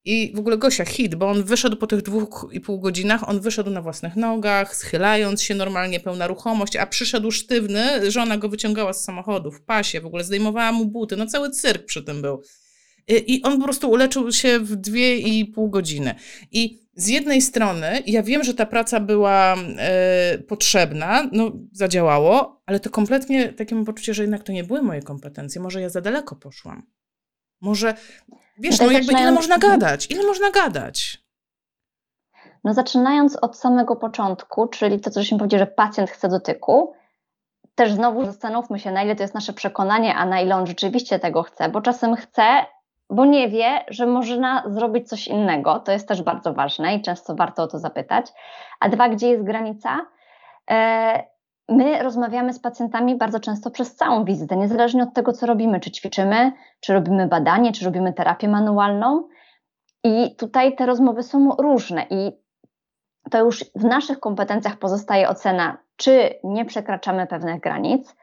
[0.07, 3.39] I w ogóle Gosia, hit, bo on wyszedł po tych dwóch i pół godzinach, on
[3.39, 8.93] wyszedł na własnych nogach, schylając się normalnie, pełna ruchomość, a przyszedł sztywny, żona go wyciągała
[8.93, 12.41] z samochodu w pasie, w ogóle zdejmowała mu buty, no cały cyrk przy tym był.
[13.07, 16.15] I on po prostu uleczył się w dwie i pół godziny.
[16.51, 22.79] I z jednej strony, ja wiem, że ta praca była e, potrzebna, no zadziałało, ale
[22.79, 25.61] to kompletnie takie mam poczucie, że jednak to nie były moje kompetencje.
[25.61, 26.96] Może ja za daleko poszłam.
[27.61, 27.93] Może,
[28.57, 30.11] wiesz, no jakby ile można gadać?
[30.11, 31.27] Ile można gadać?
[32.63, 36.93] No zaczynając od samego początku, czyli to, co żeśmy powiedzieli, że pacjent chce dotyku,
[37.75, 41.19] też znowu zastanówmy się, na ile to jest nasze przekonanie, a na ile on rzeczywiście
[41.19, 42.65] tego chce, bo czasem chce,
[43.09, 45.79] bo nie wie, że można zrobić coś innego.
[45.79, 48.25] To jest też bardzo ważne i często warto o to zapytać.
[48.79, 49.99] A dwa, gdzie jest granica?
[50.69, 51.37] E,
[51.69, 55.91] my rozmawiamy z pacjentami bardzo często przez całą wizytę, niezależnie od tego, co robimy, czy
[55.91, 59.27] ćwiczymy, czy robimy badanie, czy robimy terapię manualną.
[60.03, 62.32] I tutaj te rozmowy są różne, i
[63.32, 68.15] to już w naszych kompetencjach pozostaje ocena, czy nie przekraczamy pewnych granic.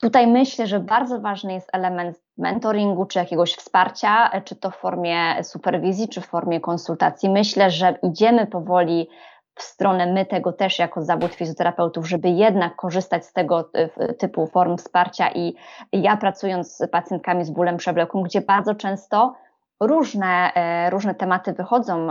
[0.00, 5.44] Tutaj myślę, że bardzo ważny jest element mentoringu, czy jakiegoś wsparcia, czy to w formie
[5.44, 7.30] superwizji, czy w formie konsultacji.
[7.30, 9.08] Myślę, że idziemy powoli
[9.54, 14.46] w stronę my tego też jako zawód fizjoterapeutów, żeby jednak korzystać z tego e, typu
[14.46, 15.54] form wsparcia i
[15.92, 19.34] ja pracując z pacjentkami z bólem przewlekłym, gdzie bardzo często
[19.80, 22.08] różne, e, różne tematy wychodzą,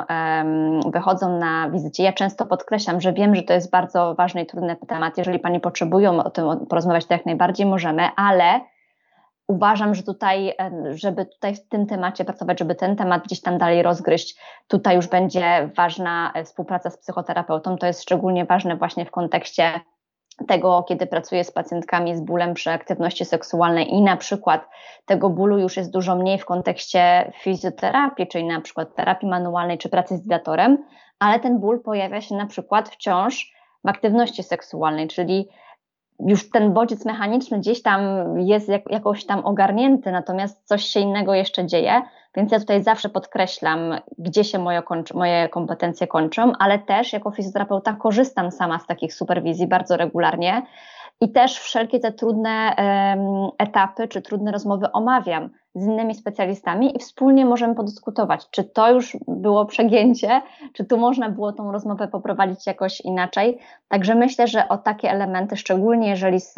[0.92, 2.04] wychodzą na wizycie.
[2.04, 5.18] Ja często podkreślam, że wiem, że to jest bardzo ważny i trudny temat.
[5.18, 8.62] Jeżeli Pani potrzebują o tym porozmawiać, to jak najbardziej możemy, ale
[9.50, 13.58] uważam, że tutaj, e, żeby tutaj w tym temacie pracować, żeby ten temat gdzieś tam
[13.58, 17.78] dalej rozgryźć, tutaj już będzie ważna e, współpraca z psychoterapeutą.
[17.78, 19.80] To jest szczególnie ważne właśnie w kontekście
[20.48, 24.70] tego, kiedy pracuję z pacjentkami z bólem przy aktywności seksualnej i na przykład
[25.06, 29.90] tego bólu już jest dużo mniej w kontekście fizjoterapii, czyli na przykład terapii manualnej czy
[29.90, 30.78] pracy z dilatorem,
[31.20, 35.50] ale ten ból pojawia się na przykład wciąż w aktywności seksualnej, czyli
[36.20, 38.02] już ten bodziec mechaniczny gdzieś tam
[38.40, 42.02] jest jak, jakoś tam ogarnięty, natomiast coś się innego jeszcze dzieje,
[42.36, 43.80] więc ja tutaj zawsze podkreślam,
[44.18, 44.82] gdzie się moje,
[45.14, 50.62] moje kompetencje kończą, ale też jako fizjoterapeuta korzystam sama z takich superwizji bardzo regularnie
[51.22, 52.76] i też wszelkie te trudne
[53.58, 59.18] etapy czy trudne rozmowy omawiam z innymi specjalistami i wspólnie możemy podyskutować, czy to już
[59.28, 60.42] było przegięcie,
[60.74, 63.60] czy tu można było tą rozmowę poprowadzić jakoś inaczej.
[63.88, 66.56] Także myślę, że o takie elementy, szczególnie jeżeli z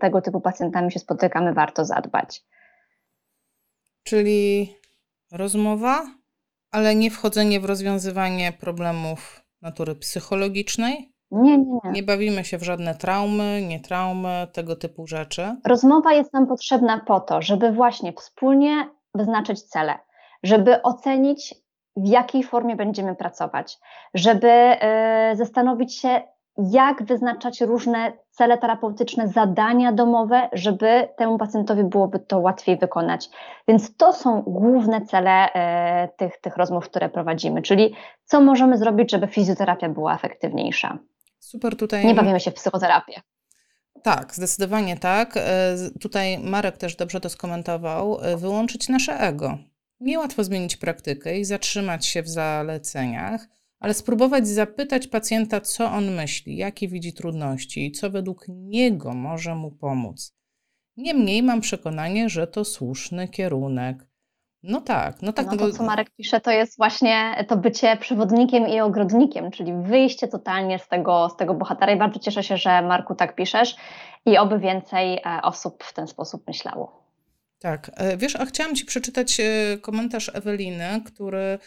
[0.00, 2.42] tego typu pacjentami się spotykamy, warto zadbać.
[4.02, 4.74] Czyli
[5.32, 6.02] rozmowa,
[6.70, 11.90] ale nie wchodzenie w rozwiązywanie problemów natury psychologicznej, nie, nie, nie.
[11.90, 15.56] Nie bawimy się w żadne traumy, nie traumy, tego typu rzeczy.
[15.66, 19.94] Rozmowa jest nam potrzebna po to, żeby właśnie wspólnie wyznaczyć cele,
[20.42, 21.54] żeby ocenić,
[21.96, 23.78] w jakiej formie będziemy pracować,
[24.14, 24.48] żeby
[25.32, 26.22] y, zastanowić się,
[26.58, 33.28] jak wyznaczać różne cele terapeutyczne, zadania domowe, żeby temu pacjentowi byłoby to łatwiej wykonać.
[33.68, 39.10] Więc to są główne cele y, tych, tych rozmów, które prowadzimy, czyli co możemy zrobić,
[39.10, 40.98] żeby fizjoterapia była efektywniejsza.
[41.52, 42.06] Super tutaj.
[42.06, 43.20] Nie bawimy się w psychoterapię.
[44.02, 45.36] Tak, zdecydowanie tak.
[45.36, 48.20] E, tutaj Marek też dobrze to skomentował.
[48.22, 49.58] E, wyłączyć nasze ego.
[50.00, 53.48] Niełatwo zmienić praktykę i zatrzymać się w zaleceniach,
[53.80, 59.54] ale spróbować zapytać pacjenta, co on myśli, jakie widzi trudności i co według niego może
[59.54, 60.34] mu pomóc.
[60.96, 64.06] Niemniej mam przekonanie, że to słuszny kierunek.
[64.62, 65.46] No tak, no tak.
[65.46, 70.28] No to, co Marek pisze, to jest właśnie to bycie przewodnikiem i ogrodnikiem, czyli wyjście
[70.28, 71.92] totalnie z tego, z tego bohatera.
[71.92, 73.76] I bardzo cieszę się, że Marku tak piszesz
[74.26, 77.02] i oby więcej e, osób w ten sposób myślało.
[77.58, 81.58] Tak, e, wiesz, a chciałam Ci przeczytać e, komentarz Eweliny, który,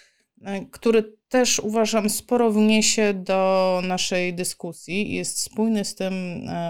[0.71, 6.13] który też uważam sporo wniesie do naszej dyskusji i jest spójny z tym,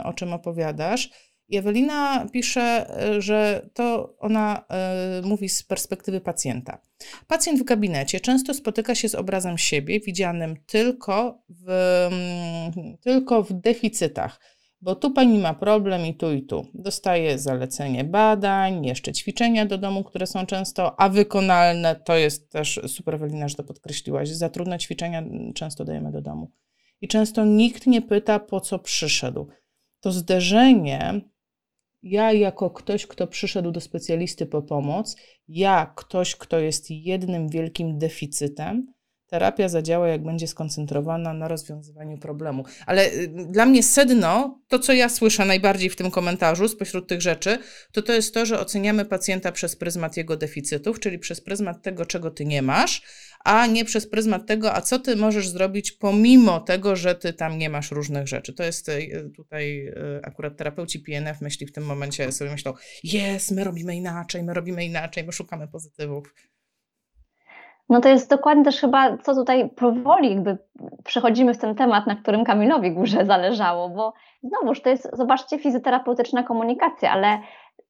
[0.03, 1.09] o czym opowiadasz.
[1.47, 2.61] I Ewelina pisze,
[3.01, 4.65] e, że to ona
[5.19, 6.81] y, mówi z perspektywy pacjenta.
[7.27, 11.69] Pacjent w gabinecie często spotyka się z obrazem siebie, widzianym tylko w,
[12.77, 14.39] y, tylko w deficytach,
[14.81, 16.67] bo tu pani ma problem i tu i tu.
[16.73, 22.79] Dostaje zalecenie badań, jeszcze ćwiczenia do domu, które są często, a wykonalne, to jest też
[22.87, 25.23] super Ewelina, że to podkreśliłaś, za trudne ćwiczenia
[25.55, 26.51] często dajemy do domu.
[27.01, 29.47] I często nikt nie pyta, po co przyszedł.
[29.99, 31.21] To zderzenie
[32.05, 35.15] ja, jako ktoś, kto przyszedł do specjalisty po pomoc,
[35.47, 38.93] ja, ktoś, kto jest jednym wielkim deficytem,
[39.27, 42.65] terapia zadziała, jak będzie skoncentrowana na rozwiązywaniu problemu.
[42.85, 47.21] Ale y, dla mnie sedno, to co ja słyszę najbardziej w tym komentarzu spośród tych
[47.21, 47.57] rzeczy,
[47.91, 52.05] to to jest to, że oceniamy pacjenta przez pryzmat jego deficytów, czyli przez pryzmat tego,
[52.05, 53.01] czego ty nie masz,
[53.45, 57.57] a nie przez pryzmat tego, a co ty możesz zrobić pomimo tego, że ty tam
[57.57, 58.53] nie masz różnych rzeczy.
[58.53, 62.73] To jest y, tutaj y, akurat terapeuci PNF myśli w tym momencie sobie myślą,
[63.03, 66.33] jest, my robimy inaczej, my robimy inaczej, my szukamy pozytywów.
[67.89, 70.57] No to jest dokładnie też chyba, co tutaj powoli jakby
[71.03, 74.13] przechodzimy w ten temat, na którym Kamilowi górze zależało, bo
[74.43, 77.39] znowuż to jest, zobaczcie, fizjoterapeutyczna komunikacja, ale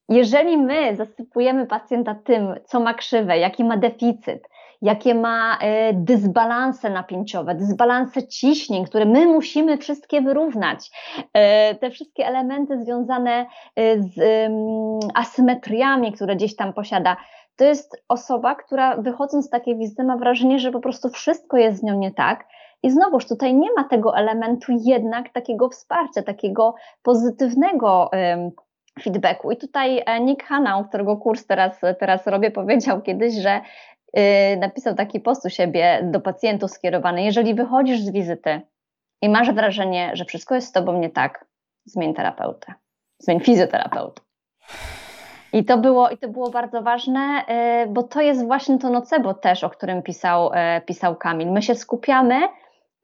[0.09, 4.49] jeżeli my zasypujemy pacjenta tym, co ma krzywe, jaki ma deficyt,
[4.81, 10.91] jakie ma e, dysbalanse napięciowe, dysbalanse ciśnień, które my musimy wszystkie wyrównać.
[11.33, 14.19] E, te wszystkie elementy związane e, z
[15.13, 17.17] asymetriami, które gdzieś tam posiada.
[17.55, 21.79] To jest osoba, która wychodząc z takiej wizyty ma wrażenie, że po prostu wszystko jest
[21.79, 22.47] z nią nie tak.
[22.83, 28.09] I znowuż tutaj nie ma tego elementu jednak takiego wsparcia, takiego pozytywnego
[29.01, 29.51] feedbacku.
[29.51, 33.61] I tutaj Nick Hanau, którego kurs teraz, teraz robię, powiedział kiedyś, że
[34.17, 37.23] Y, napisał taki post u siebie do pacjentów skierowany.
[37.23, 38.61] Jeżeli wychodzisz z wizyty
[39.21, 41.45] i masz wrażenie, że wszystko jest z tobą nie tak,
[41.85, 42.73] zmień terapeutę,
[43.19, 44.21] zmień fizjoterapeutę.
[45.55, 47.45] I to było, i to było bardzo ważne,
[47.83, 51.51] y, bo to jest właśnie to nocebo też, o którym pisał, y, pisał Kamil.
[51.51, 52.35] My się skupiamy,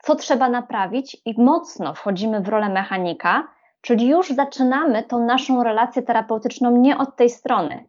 [0.04, 3.48] co trzeba naprawić i mocno wchodzimy w rolę mechanika,
[3.82, 7.86] czyli już zaczynamy tą naszą relację terapeutyczną nie od tej strony.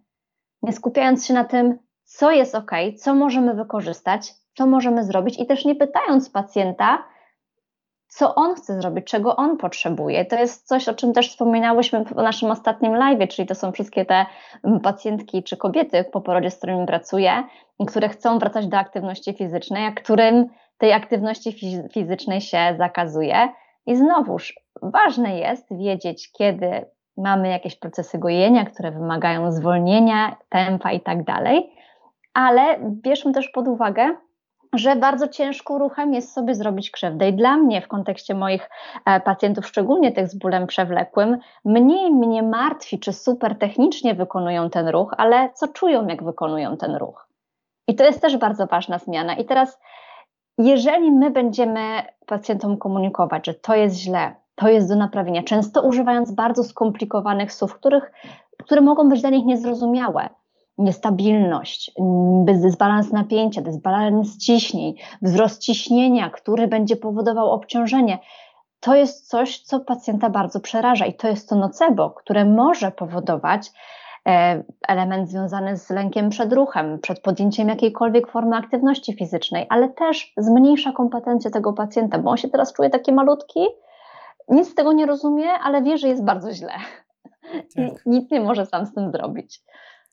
[0.63, 5.47] Nie skupiając się na tym, co jest ok, co możemy wykorzystać, co możemy zrobić i
[5.47, 7.05] też nie pytając pacjenta,
[8.15, 10.25] co on chce zrobić, czego on potrzebuje.
[10.25, 14.05] To jest coś, o czym też wspominałyśmy w naszym ostatnim live, czyli to są wszystkie
[14.05, 14.27] te
[14.65, 17.43] mm, pacjentki czy kobiety po porodzie, z którymi pracuję,
[17.89, 20.47] które chcą wracać do aktywności fizycznej, a którym
[20.79, 21.53] tej aktywności
[21.93, 23.49] fizycznej się zakazuje.
[23.87, 26.85] I znowuż ważne jest wiedzieć, kiedy
[27.17, 31.73] mamy jakieś procesy gojenia, które wymagają zwolnienia, tempa i tak dalej,
[32.35, 34.17] ale bierzmy też pod uwagę,
[34.75, 37.29] że bardzo ciężko ruchem jest sobie zrobić krzywdę.
[37.29, 38.71] I dla mnie, w kontekście moich
[39.05, 44.89] e, pacjentów, szczególnie tych z bólem przewlekłym, mniej mnie martwi, czy super technicznie wykonują ten
[44.89, 47.29] ruch, ale co czują, jak wykonują ten ruch.
[47.89, 49.35] I to jest też bardzo ważna zmiana.
[49.35, 49.81] I teraz,
[50.59, 56.31] jeżeli my będziemy pacjentom komunikować, że to jest źle, to jest do naprawienia, często używając
[56.31, 58.13] bardzo skomplikowanych słów, których,
[58.63, 60.29] które mogą być dla nich niezrozumiałe,
[60.83, 61.93] niestabilność,
[62.45, 68.19] dysbalans napięcia, dysbalans ciśnień, wzrost ciśnienia, który będzie powodował obciążenie.
[68.81, 73.71] To jest coś, co pacjenta bardzo przeraża i to jest to nocebo, które może powodować
[74.29, 80.33] e, element związany z lękiem przed ruchem, przed podjęciem jakiejkolwiek formy aktywności fizycznej, ale też
[80.37, 83.67] zmniejsza kompetencje tego pacjenta, bo on się teraz czuje taki malutki,
[84.49, 86.73] nic z tego nie rozumie, ale wie, że jest bardzo źle.
[87.77, 88.07] Tak.
[88.07, 89.63] Nic nie może sam z tym zrobić.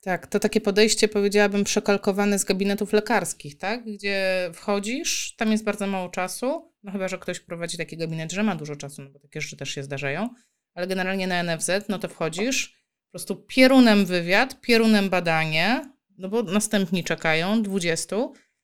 [0.01, 3.85] Tak, to takie podejście powiedziałabym przekalkowane z gabinetów lekarskich, tak?
[3.85, 8.43] Gdzie wchodzisz, tam jest bardzo mało czasu, no chyba, że ktoś prowadzi taki gabinet, że
[8.43, 10.29] ma dużo czasu, no bo takie rzeczy też się zdarzają,
[10.73, 12.67] ale generalnie na NFZ, no to wchodzisz,
[13.05, 18.15] po prostu pierunem wywiad, pierunem badanie, no bo następni czekają, 20,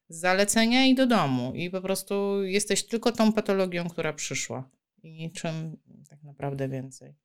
[0.09, 1.53] zalecenia i do domu.
[1.55, 4.69] I po prostu jesteś tylko tą patologią, która przyszła.
[5.03, 5.77] I niczym
[6.09, 7.15] tak naprawdę więcej.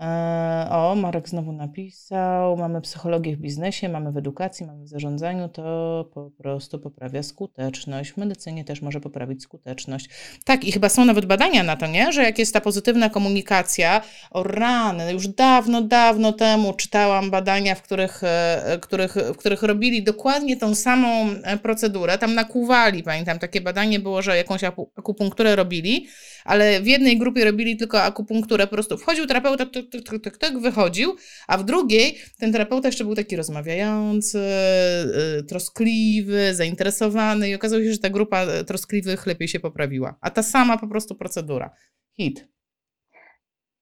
[0.00, 5.48] E, o, Marek znowu napisał, mamy psychologię w biznesie, mamy w edukacji, mamy w zarządzaniu,
[5.48, 8.10] to po prostu poprawia skuteczność.
[8.10, 10.08] W medycynie też może poprawić skuteczność.
[10.44, 12.12] Tak, i chyba są nawet badania na to, nie?
[12.12, 17.82] Że jak jest ta pozytywna komunikacja, o rany, już dawno, dawno temu czytałam badania, w
[17.82, 23.60] których, e, których, w których robili dokładnie tą samą e, procedurę, tam nakłuwali, pamiętam, takie
[23.60, 24.64] badanie było, że jakąś
[24.96, 26.06] akupunkturę robili,
[26.48, 30.58] ale w jednej grupie robili tylko akupunkturę, po prostu wchodził terapeuta, tak, tak, tak, tak,
[30.58, 31.16] wychodził,
[31.48, 34.38] a w drugiej ten terapeuta jeszcze był taki rozmawiający,
[35.36, 40.14] yy, troskliwy, zainteresowany i okazało się, że ta grupa y, troskliwych lepiej się poprawiła.
[40.20, 41.70] A ta sama po prostu procedura.
[42.16, 42.48] Hit.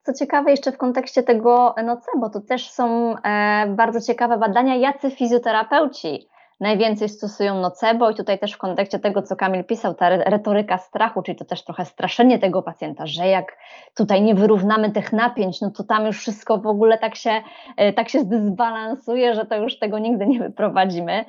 [0.03, 5.11] Co ciekawe, jeszcze w kontekście tego nocebo, to też są e, bardzo ciekawe badania, jacy
[5.11, 6.29] fizjoterapeuci
[6.61, 11.23] najwięcej stosują nocebo i tutaj też w kontekście tego, co Kamil pisał, ta retoryka strachu,
[11.23, 13.57] czyli to też trochę straszenie tego pacjenta, że jak
[13.95, 17.43] tutaj nie wyrównamy tych napięć, no to tam już wszystko w ogóle tak się,
[17.77, 21.25] e, tak się zdysbalansuje, że to już tego nigdy nie wyprowadzimy.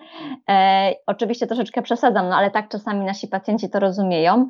[0.50, 4.50] E, oczywiście troszeczkę przesadzam, no ale tak czasami nasi pacjenci to rozumieją.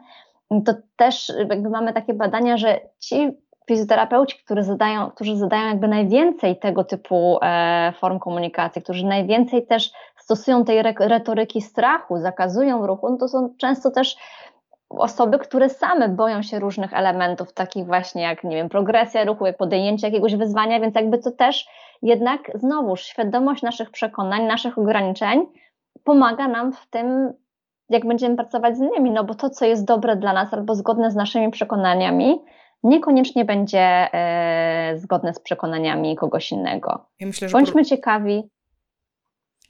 [0.65, 6.59] To też jakby mamy takie badania, że ci fizjoterapeuci, którzy zadają, którzy zadają jakby najwięcej
[6.59, 9.91] tego typu e, form komunikacji, którzy najwięcej też
[10.27, 14.17] stosują tej retoryki strachu, zakazują ruchu, no to są często też
[14.89, 19.57] osoby, które same boją się różnych elementów, takich właśnie jak, nie wiem, progresja ruchu, jak
[19.57, 21.67] podjęcie jakiegoś wyzwania, więc jakby to też
[22.01, 25.45] jednak znowuż świadomość naszych przekonań, naszych ograniczeń
[26.03, 27.33] pomaga nam w tym,
[27.89, 31.11] jak będziemy pracować z innymi, no bo to, co jest dobre dla nas albo zgodne
[31.11, 32.41] z naszymi przekonaniami,
[32.83, 37.05] niekoniecznie będzie e, zgodne z przekonaniami kogoś innego.
[37.19, 38.49] Ja myślę, Bądźmy ciekawi.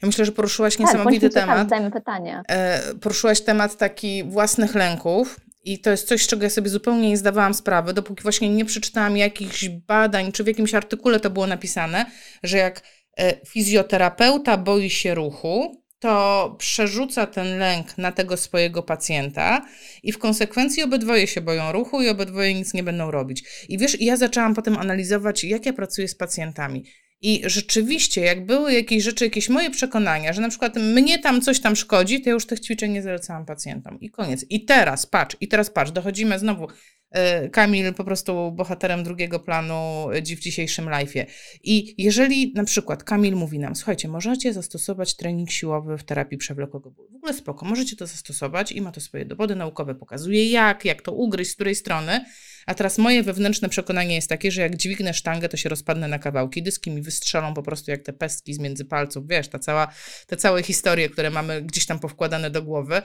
[0.01, 1.57] Ja myślę, że poruszyłaś tak, niesamowity temat.
[1.57, 2.43] Zadajmy pytania.
[2.49, 5.39] E, poruszyłaś temat taki własnych lęków.
[5.63, 8.65] I to jest coś, z czego ja sobie zupełnie nie zdawałam sprawy, dopóki właśnie nie
[8.65, 12.05] przeczytałam jakichś badań, czy w jakimś artykule to było napisane,
[12.43, 12.81] że jak
[13.17, 19.65] e, fizjoterapeuta boi się ruchu, to przerzuca ten lęk na tego swojego pacjenta
[20.03, 23.65] i w konsekwencji obydwoje się boją ruchu i obydwoje nic nie będą robić.
[23.69, 26.85] I wiesz, ja zaczęłam potem analizować, jak ja pracuję z pacjentami.
[27.21, 31.59] I rzeczywiście, jak były jakieś rzeczy, jakieś moje przekonania, że na przykład mnie tam coś
[31.59, 33.99] tam szkodzi, to ja już tych ćwiczeń nie zalecałam pacjentom.
[33.99, 34.45] I koniec.
[34.49, 36.67] I teraz patrz, i teraz patrz, dochodzimy znowu.
[37.11, 41.25] E, Kamil po prostu bohaterem drugiego planu e, w dzisiejszym live'ie.
[41.63, 46.91] I jeżeli na przykład Kamil mówi nam, słuchajcie, możecie zastosować trening siłowy w terapii przewlekłego
[46.91, 47.09] bólu.
[47.11, 51.01] W ogóle spoko, możecie to zastosować i ma to swoje dowody naukowe, pokazuje jak, jak
[51.01, 52.25] to ugryźć, z której strony.
[52.67, 56.19] A teraz moje wewnętrzne przekonanie jest takie, że jak dźwignę sztangę, to się rozpadnę na
[56.19, 56.63] kawałki.
[56.63, 59.27] Dyski mi wystrzelą po prostu jak te pestki z między palców.
[59.27, 59.87] Wiesz, ta cała,
[60.27, 63.01] te całe historie, które mamy gdzieś tam powkładane do głowy.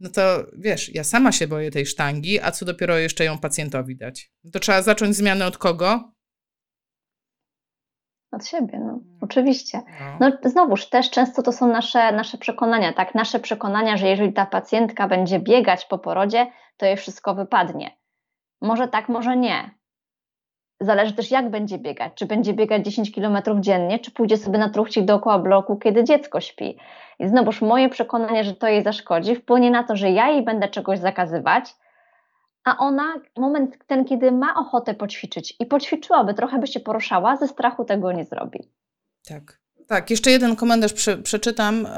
[0.00, 3.96] No to wiesz, ja sama się boję tej sztangi, a co dopiero jeszcze ją pacjentowi
[3.96, 4.30] dać.
[4.52, 6.12] To trzeba zacząć zmianę od kogo?
[8.32, 8.90] Od siebie, no.
[8.90, 9.18] Mm.
[9.20, 9.80] Oczywiście.
[10.20, 10.30] No.
[10.42, 13.14] no znowuż, też często to są nasze, nasze przekonania, tak?
[13.14, 16.46] Nasze przekonania, że jeżeli ta pacjentka będzie biegać po porodzie,
[16.76, 17.99] to jej wszystko wypadnie.
[18.60, 19.70] Może tak, może nie.
[20.80, 22.12] Zależy też, jak będzie biegać.
[22.14, 26.40] Czy będzie biegać 10 km dziennie, czy pójdzie sobie na truchcik dookoła bloku, kiedy dziecko
[26.40, 26.78] śpi.
[27.18, 30.68] I znowuż moje przekonanie, że to jej zaszkodzi, wpłynie na to, że ja jej będę
[30.68, 31.74] czegoś zakazywać,
[32.64, 37.48] a ona, moment ten, kiedy ma ochotę poćwiczyć i poćwiczyłaby, trochę by się poruszała, ze
[37.48, 38.72] strachu tego nie zrobi.
[39.28, 39.59] Tak.
[39.90, 41.88] Tak, jeszcze jeden komentarz prze, przeczytam.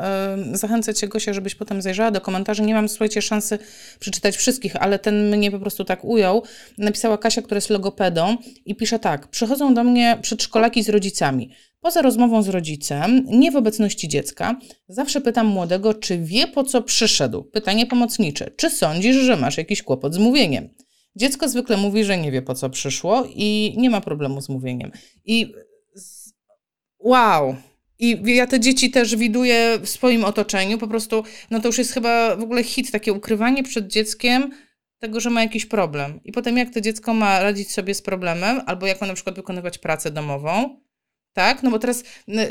[0.53, 2.63] Zachęcę Cię, Gosia, żebyś potem zajrzała do komentarzy.
[2.63, 3.59] Nie mam, słuchajcie, szansy
[4.01, 6.43] przeczytać wszystkich, ale ten mnie po prostu tak ujął.
[6.79, 9.29] Napisała Kasia, która jest logopedą i pisze tak.
[9.29, 11.51] Przychodzą do mnie przedszkolaki z rodzicami.
[11.81, 14.57] Poza rozmową z rodzicem, nie w obecności dziecka,
[14.89, 17.45] zawsze pytam młodego, czy wie po co przyszedł.
[17.45, 18.51] Pytanie pomocnicze.
[18.57, 20.69] Czy sądzisz, że masz jakiś kłopot z mówieniem?
[21.17, 24.91] Dziecko zwykle mówi, że nie wie po co przyszło i nie ma problemu z mówieniem.
[25.25, 25.53] I
[26.99, 27.57] wow,
[28.03, 30.79] i ja te dzieci też widuję w swoim otoczeniu.
[30.79, 34.51] Po prostu, no to już jest chyba w ogóle hit, takie ukrywanie przed dzieckiem
[34.99, 36.21] tego, że ma jakiś problem.
[36.25, 39.37] I potem jak to dziecko ma radzić sobie z problemem, albo jak ma na przykład
[39.37, 40.81] wykonywać pracę domową,
[41.33, 41.63] tak?
[41.63, 42.05] No bo teraz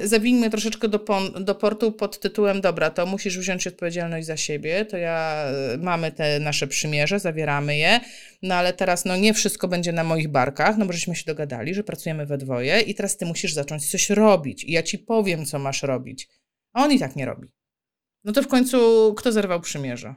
[0.04, 1.00] zawinijmy troszeczkę do,
[1.40, 6.12] do portu pod tytułem dobra, to musisz wziąć odpowiedzialność za siebie, to ja e, mamy
[6.12, 8.00] te nasze przymierze, zawieramy je,
[8.42, 11.74] no ale teraz no nie wszystko będzie na moich barkach, no bo żeśmy się dogadali,
[11.74, 15.46] że pracujemy we dwoje i teraz ty musisz zacząć coś robić i ja ci powiem,
[15.46, 16.30] co masz robić.
[16.74, 17.48] A on i tak nie robi.
[18.24, 20.16] No to w końcu kto zerwał przymierze?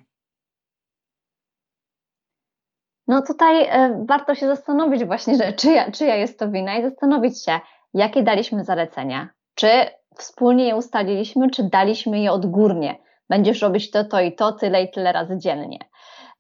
[3.07, 7.45] No tutaj y, warto się zastanowić właśnie, że czyja, czyja jest to wina i zastanowić
[7.45, 7.61] się,
[7.95, 9.69] jakie daliśmy zalecenia, czy
[10.17, 12.97] wspólnie je ustaliliśmy, czy daliśmy je odgórnie.
[13.29, 15.79] Będziesz robić to, to i to, tyle i tyle razy dziennie.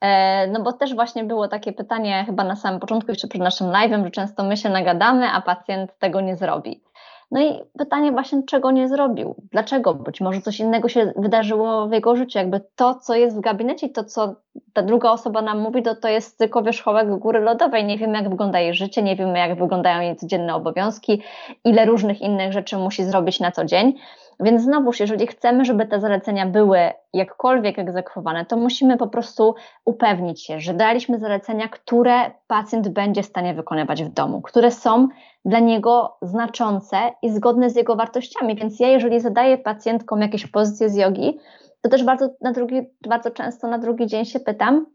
[0.00, 3.66] E, no bo też właśnie było takie pytanie chyba na samym początku, jeszcze przed naszym
[3.66, 6.82] live'em, że często my się nagadamy, a pacjent tego nie zrobi.
[7.30, 9.34] No i pytanie właśnie, czego nie zrobił?
[9.52, 9.94] Dlaczego?
[9.94, 12.38] Być może coś innego się wydarzyło w jego życiu.
[12.38, 14.34] Jakby to, co jest w gabinecie, to, co
[14.72, 17.84] ta druga osoba nam mówi, to, to jest tylko wierzchołek góry lodowej.
[17.84, 21.22] Nie wiemy, jak wygląda jej życie, nie wiemy, jak wyglądają jej codzienne obowiązki,
[21.64, 23.94] ile różnych innych rzeczy musi zrobić na co dzień.
[24.40, 26.78] Więc znowuż, jeżeli chcemy, żeby te zalecenia były
[27.12, 29.54] jakkolwiek egzekwowane, to musimy po prostu
[29.84, 35.08] upewnić się, że daliśmy zalecenia, które pacjent będzie w stanie wykonywać w domu, które są
[35.44, 38.56] dla niego znaczące i zgodne z jego wartościami.
[38.56, 41.38] Więc ja, jeżeli zadaję pacjentkom jakieś pozycje z jogi,
[41.80, 44.86] to też bardzo, na drugi, bardzo często na drugi dzień się pytam,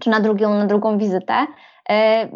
[0.00, 1.46] czy na drugą, na drugą wizytę,
[1.90, 2.28] e,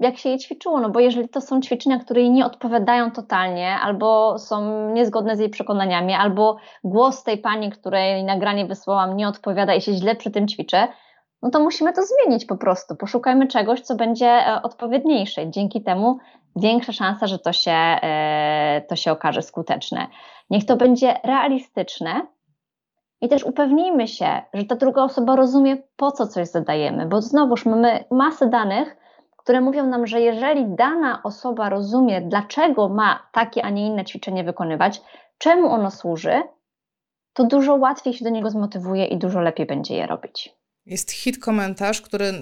[0.00, 3.74] jak się jej ćwiczyło, no bo jeżeli to są ćwiczenia, które jej nie odpowiadają totalnie,
[3.82, 9.74] albo są niezgodne z jej przekonaniami, albo głos tej pani, której nagranie wysłałam, nie odpowiada
[9.74, 10.88] i się źle przy tym ćwiczę,
[11.42, 12.96] no to musimy to zmienić po prostu.
[12.96, 15.50] Poszukajmy czegoś, co będzie e, odpowiedniejsze.
[15.50, 16.18] Dzięki temu
[16.56, 20.06] większa szansa, że to się, e, to się okaże skuteczne.
[20.50, 22.26] Niech to będzie realistyczne
[23.20, 27.66] i też upewnijmy się, że ta druga osoba rozumie, po co coś zadajemy, bo znowuż
[27.66, 28.96] mamy masę danych,
[29.48, 34.44] które mówią nam, że jeżeli dana osoba rozumie, dlaczego ma takie, a nie inne ćwiczenie
[34.44, 35.00] wykonywać,
[35.38, 36.42] czemu ono służy,
[37.32, 40.54] to dużo łatwiej się do niego zmotywuje i dużo lepiej będzie je robić.
[40.86, 42.32] Jest hit komentarz, który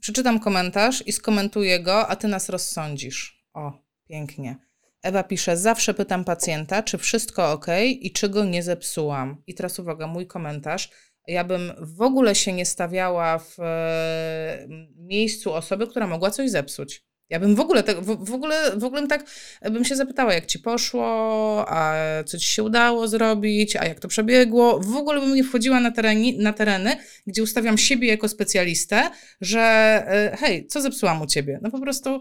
[0.00, 3.44] przeczytam komentarz i skomentuję go, a ty nas rozsądzisz.
[3.54, 3.72] O,
[4.08, 4.56] pięknie.
[5.02, 7.66] Ewa pisze: Zawsze pytam pacjenta, czy wszystko ok
[8.00, 9.42] i czy go nie zepsułam.
[9.46, 10.90] I teraz uwaga, mój komentarz.
[11.30, 14.66] Ja bym w ogóle się nie stawiała w e,
[14.96, 17.04] miejscu osoby, która mogła coś zepsuć.
[17.30, 19.24] Ja bym w ogóle, tak, w, w, ogóle, w ogóle tak
[19.62, 21.04] bym się zapytała, jak ci poszło,
[21.68, 21.94] a
[22.26, 24.80] co ci się udało zrobić, a jak to przebiegło.
[24.80, 29.10] W ogóle bym nie wchodziła na, tereni, na tereny, gdzie ustawiam siebie jako specjalistę,
[29.40, 31.58] że e, hej, co zepsułam u ciebie?
[31.62, 32.20] No po prostu,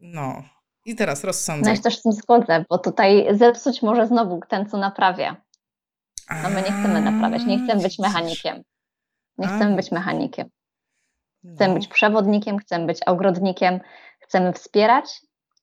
[0.00, 0.42] no.
[0.86, 1.70] I teraz rozsądzę.
[1.70, 5.45] No ja też z tym zgodzę, bo tutaj zepsuć może znowu ten, co naprawia.
[6.26, 8.62] A my nie chcemy naprawiać, nie chcemy być mechanikiem.
[9.38, 10.48] Nie chcemy być mechanikiem.
[11.54, 11.74] Chcemy no.
[11.74, 13.80] być przewodnikiem, chcemy być ogrodnikiem,
[14.20, 15.04] chcemy wspierać,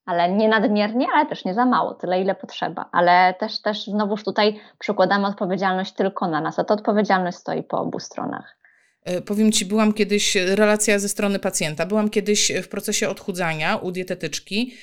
[0.06, 2.90] ale nie nadmiernie, ale też nie za mało, tyle ile potrzeba.
[2.92, 7.80] Ale też, też znowuż tutaj przykładamy odpowiedzialność tylko na nas, a ta odpowiedzialność stoi po
[7.80, 8.58] obu stronach.
[9.04, 13.92] E, powiem Ci, byłam kiedyś, relacja ze strony pacjenta, byłam kiedyś w procesie odchudzania u
[13.92, 14.74] dietetyczki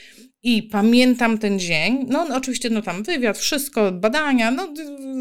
[0.42, 4.74] i pamiętam ten dzień, no, no oczywiście no tam wywiad, wszystko, badania, no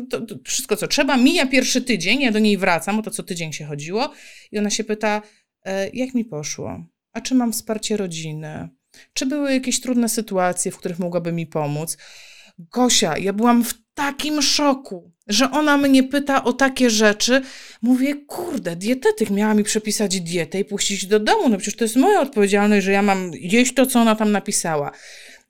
[0.09, 1.17] to, to wszystko co trzeba.
[1.17, 4.13] Mija pierwszy tydzień, ja do niej wracam, bo to co tydzień się chodziło
[4.51, 5.21] i ona się pyta,
[5.65, 6.83] e, jak mi poszło?
[7.13, 8.69] A czy mam wsparcie rodziny?
[9.13, 11.97] Czy były jakieś trudne sytuacje, w których mogłaby mi pomóc?
[12.59, 17.41] Gosia, ja byłam w takim szoku, że ona mnie pyta o takie rzeczy.
[17.81, 21.49] Mówię, kurde, dietetyk miała mi przepisać dietę i puścić do domu.
[21.49, 24.91] No przecież to jest moja odpowiedzialność, że ja mam jeść to, co ona tam napisała.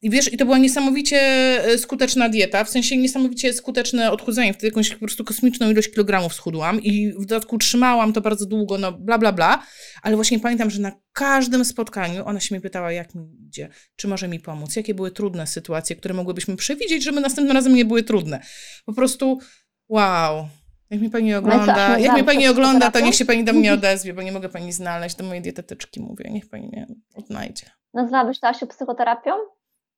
[0.02, 1.20] I wiesz, i to była niesamowicie
[1.66, 4.54] e, skuteczna dieta, w sensie niesamowicie skuteczne odchudzenie.
[4.54, 8.78] Wtedy jakąś po prostu kosmiczną ilość kilogramów schudłam i w dodatku trzymałam to bardzo długo,
[8.78, 9.64] no bla, bla, bla.
[10.02, 14.08] Ale właśnie pamiętam, że na każdym spotkaniu ona się mnie pytała, jak mi idzie, czy
[14.08, 18.04] może mi pomóc, jakie były trudne sytuacje, które mogłybyśmy przewidzieć, żeby następnym razem nie były
[18.04, 18.40] trudne.
[18.86, 19.40] Po prostu
[19.88, 20.48] wow.
[20.90, 24.14] Jak mnie pani ogląda, jak mnie pani ogląda, to niech się pani do mnie odezwie,
[24.14, 27.66] bo nie mogę pani znaleźć, do mojej dietetyczki mówię, niech pani mnie odnajdzie.
[27.94, 29.32] Nazwałabyś to Asiu psychoterapią?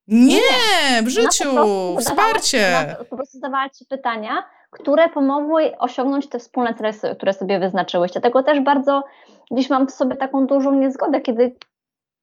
[0.08, 1.50] Nie, w życiu,
[1.98, 2.96] wsparcie.
[3.10, 8.12] po prostu zadawała Ci pytania, które pomogły osiągnąć te wspólne cele, które sobie wyznaczyłeś.
[8.12, 9.04] Dlatego też bardzo
[9.52, 11.56] dziś mam w sobie taką dużą niezgodę, kiedy,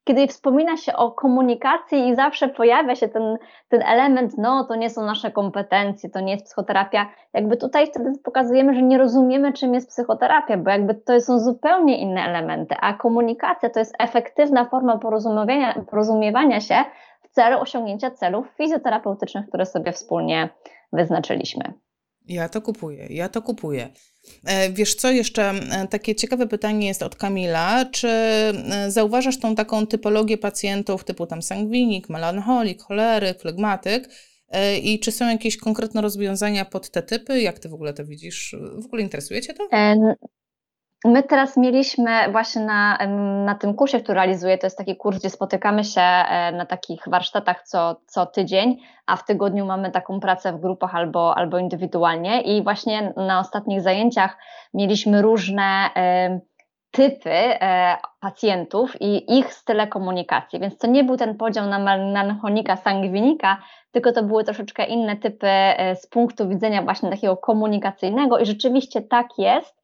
[0.03, 3.37] kiedy wspomina się o komunikacji i zawsze pojawia się ten,
[3.69, 7.09] ten element, no to nie są nasze kompetencje, to nie jest psychoterapia.
[7.33, 11.97] Jakby tutaj wtedy pokazujemy, że nie rozumiemy, czym jest psychoterapia, bo jakby to są zupełnie
[11.97, 16.75] inne elementy, a komunikacja to jest efektywna forma porozumiewania, porozumiewania się,
[17.31, 20.49] celu osiągnięcia celów fizjoterapeutycznych, które sobie wspólnie
[20.93, 21.73] wyznaczyliśmy.
[22.29, 23.89] Ja to kupuję, ja to kupuję.
[24.45, 27.85] E, wiesz co, jeszcze e, takie ciekawe pytanie jest od Kamila.
[27.85, 34.09] Czy e, zauważasz tą taką typologię pacjentów typu tam sangwinik, melancholik, choleryk, flegmatyk?
[34.83, 37.41] I czy są jakieś konkretne rozwiązania pod te typy?
[37.41, 38.55] Jak ty w ogóle to widzisz?
[38.81, 39.67] W ogóle interesuje cię to?
[41.05, 42.97] My teraz mieliśmy właśnie na,
[43.45, 47.01] na tym kursie, który realizuję, to jest taki kurs, gdzie spotykamy się e, na takich
[47.07, 52.41] warsztatach co, co tydzień, a w tygodniu mamy taką pracę w grupach albo, albo indywidualnie.
[52.41, 54.37] I właśnie na ostatnich zajęciach
[54.73, 55.89] mieliśmy różne
[56.91, 62.75] typy e, pacjentów i ich style komunikacji, więc to nie był ten podział na melanchonika,
[62.75, 63.57] sangwinika,
[63.91, 69.01] tylko to były troszeczkę inne typy e, z punktu widzenia właśnie takiego komunikacyjnego i rzeczywiście
[69.01, 69.81] tak jest,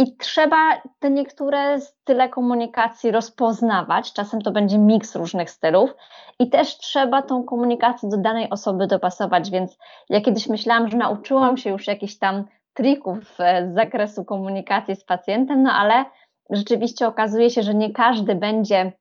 [0.00, 4.12] i trzeba te niektóre style komunikacji rozpoznawać.
[4.12, 5.94] Czasem to będzie miks różnych stylów,
[6.38, 9.50] i też trzeba tą komunikację do danej osoby dopasować.
[9.50, 9.78] Więc
[10.08, 12.44] ja kiedyś myślałam, że nauczyłam się już jakichś tam
[12.74, 16.04] trików z zakresu komunikacji z pacjentem, no ale
[16.50, 18.92] rzeczywiście okazuje się, że nie każdy będzie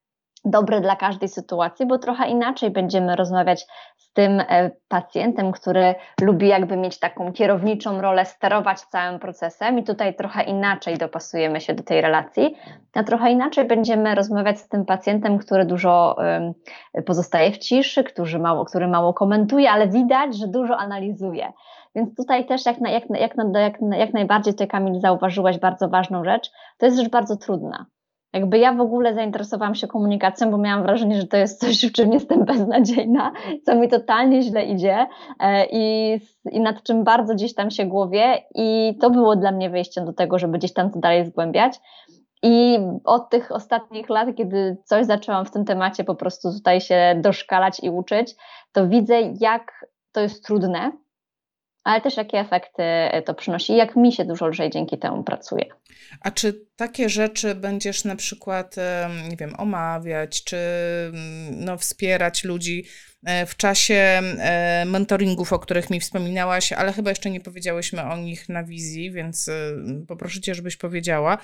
[0.46, 3.66] dobre dla każdej sytuacji, bo trochę inaczej będziemy rozmawiać
[3.98, 9.84] z tym e, pacjentem, który lubi jakby mieć taką kierowniczą rolę, sterować całym procesem i
[9.84, 12.56] tutaj trochę inaczej dopasujemy się do tej relacji,
[12.94, 16.16] a trochę inaczej będziemy rozmawiać z tym pacjentem, który dużo
[17.06, 21.52] pozostaje w ciszy, który mało, który mało komentuje, ale widać, że dużo analizuje.
[21.96, 26.24] Więc tutaj też jak, na, jak, jak, jak, jak najbardziej tutaj Kamil zauważyłaś bardzo ważną
[26.24, 27.86] rzecz, to jest rzecz bardzo trudna
[28.34, 31.92] jakby ja w ogóle zainteresowałam się komunikacją, bo miałam wrażenie, że to jest coś, w
[31.92, 33.32] czym jestem beznadziejna,
[33.66, 35.08] co mi totalnie źle idzie
[35.40, 36.14] e, i,
[36.52, 40.14] i nad czym bardzo gdzieś tam się głowię i to było dla mnie wyjściem do
[40.14, 41.80] tego, żeby gdzieś tam to dalej zgłębiać.
[42.44, 47.16] I od tych ostatnich lat, kiedy coś zaczęłam w tym temacie po prostu tutaj się
[47.22, 48.36] doszkalać i uczyć,
[48.72, 50.92] to widzę, jak to jest trudne,
[51.84, 52.84] ale też jakie efekty
[53.26, 55.66] to przynosi i jak mi się dużo lżej dzięki temu pracuje.
[56.22, 58.76] A czy takie rzeczy będziesz na przykład,
[59.30, 60.58] nie wiem, omawiać, czy
[61.14, 62.86] mm, no, wspierać ludzi
[63.26, 68.18] e, w czasie e, mentoringów, o których mi wspominałaś, ale chyba jeszcze nie powiedziałyśmy o
[68.18, 69.54] nich na wizji, więc e,
[70.08, 71.38] poproszę cię, żebyś powiedziała.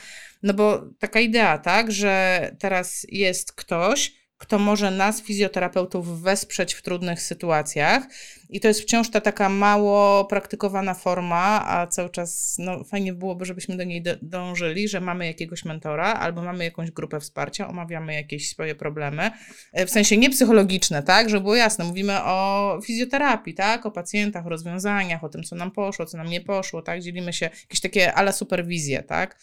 [0.44, 6.82] No bo taka idea, tak, że teraz jest ktoś, kto może nas, fizjoterapeutów, wesprzeć w
[6.82, 8.04] trudnych sytuacjach.
[8.50, 13.46] I to jest wciąż ta taka mało praktykowana forma, a cały czas no, fajnie byłoby,
[13.46, 18.50] żebyśmy do niej dążyli, że mamy jakiegoś mentora albo mamy jakąś grupę wsparcia, omawiamy jakieś
[18.50, 19.32] swoje problemy.
[19.74, 21.30] E, w sensie nie psychologiczne, tak?
[21.30, 23.86] Żeby było jasne, mówimy o fizjoterapii, tak?
[23.86, 27.02] O pacjentach, o rozwiązaniach, o tym, co nam poszło, co nam nie poszło, tak?
[27.02, 29.40] Dzielimy się, jakieś takie ala superwizje, tak?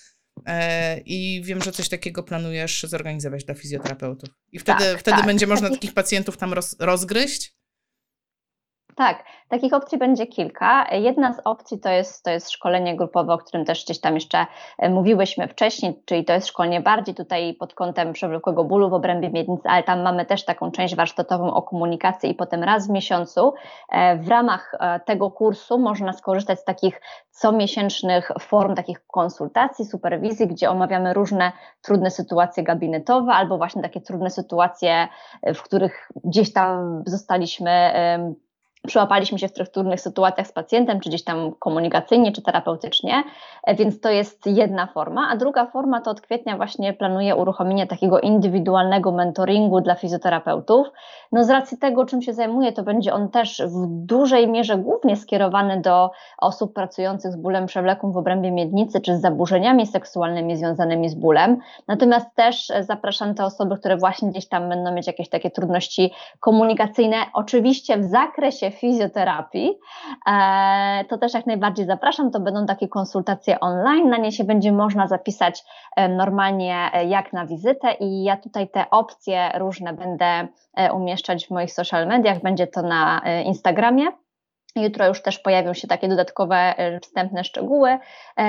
[0.46, 4.28] E, I wiem, że coś takiego planujesz zorganizować dla fizjoterapeutów.
[4.52, 5.26] I wtedy, tak, wtedy tak.
[5.26, 7.56] będzie można takich pacjentów tam roz, rozgryźć?
[8.96, 10.86] Tak, takich opcji będzie kilka.
[10.92, 14.46] Jedna z opcji to jest, to jest szkolenie grupowe, o którym też gdzieś tam jeszcze
[14.78, 19.30] e, mówiłyśmy wcześniej, czyli to jest szkolenie bardziej tutaj pod kątem przewlekłego bólu w obrębie
[19.30, 23.54] miednicy, ale tam mamy też taką część warsztatową o komunikacji i potem raz w miesiącu
[23.88, 30.46] e, w ramach e, tego kursu można skorzystać z takich comiesięcznych form, takich konsultacji, superwizji,
[30.46, 35.08] gdzie omawiamy różne trudne sytuacje gabinetowe albo właśnie takie trudne sytuacje,
[35.54, 37.92] w których gdzieś tam zostaliśmy
[38.86, 43.22] przyłapaliśmy się w trudnych sytuacjach z pacjentem, czy gdzieś tam komunikacyjnie, czy terapeutycznie,
[43.64, 45.28] e, więc to jest jedna forma.
[45.30, 50.86] A druga forma to od kwietnia właśnie planuję uruchomienie takiego indywidualnego mentoringu dla fizjoterapeutów.
[51.32, 55.16] No z racji tego, czym się zajmuję, to będzie on też w dużej mierze głównie
[55.16, 61.08] skierowany do osób pracujących z bólem przewlekłym w obrębie miednicy, czy z zaburzeniami seksualnymi związanymi
[61.08, 61.58] z bólem.
[61.88, 66.12] Natomiast też e, zapraszam te osoby, które właśnie gdzieś tam będą mieć jakieś takie trudności
[66.40, 69.78] komunikacyjne, oczywiście w zakresie fizjoterapii,
[70.26, 72.30] e, to też jak najbardziej zapraszam.
[72.30, 74.10] To będą takie konsultacje online.
[74.10, 75.64] Na nie się będzie można zapisać
[75.96, 80.48] e, normalnie e, jak na wizytę i ja tutaj te opcje różne będę
[80.94, 82.42] umieszczać w moich social mediach.
[82.42, 84.06] Będzie to na Instagramie.
[84.76, 87.98] Jutro już też pojawią się takie dodatkowe wstępne szczegóły.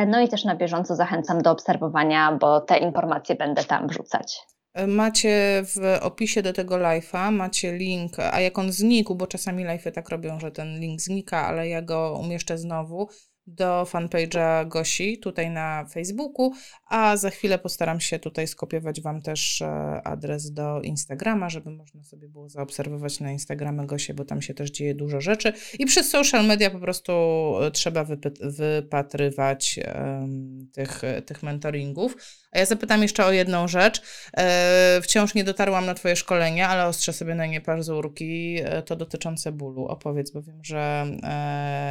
[0.07, 4.41] No i też na bieżąco zachęcam do obserwowania, bo te informacje będę tam wrzucać.
[4.87, 9.91] Macie w opisie do tego live'a, macie link, a jak on znikł, bo czasami live'y
[9.91, 13.09] tak robią, że ten link znika, ale ja go umieszczę znowu,
[13.47, 16.51] do fanpage'a Gosi tutaj na Facebooku,
[16.89, 19.67] a za chwilę postaram się tutaj skopiować Wam też e,
[20.03, 24.71] adres do Instagrama, żeby można sobie było zaobserwować na Instagramie Gosie, bo tam się też
[24.71, 27.13] dzieje dużo rzeczy i przez social media po prostu
[27.61, 28.05] e, trzeba
[28.41, 32.17] wypatrywać um, tych, tych mentoringów.
[32.51, 34.01] A ja zapytam jeszcze o jedną rzecz.
[34.37, 38.95] E, wciąż nie dotarłam na Twoje szkolenia, ale ostrzę sobie na nie parzurki, e, to
[38.95, 39.85] dotyczące bólu.
[39.85, 41.33] Opowiedz, bo wiem, że e,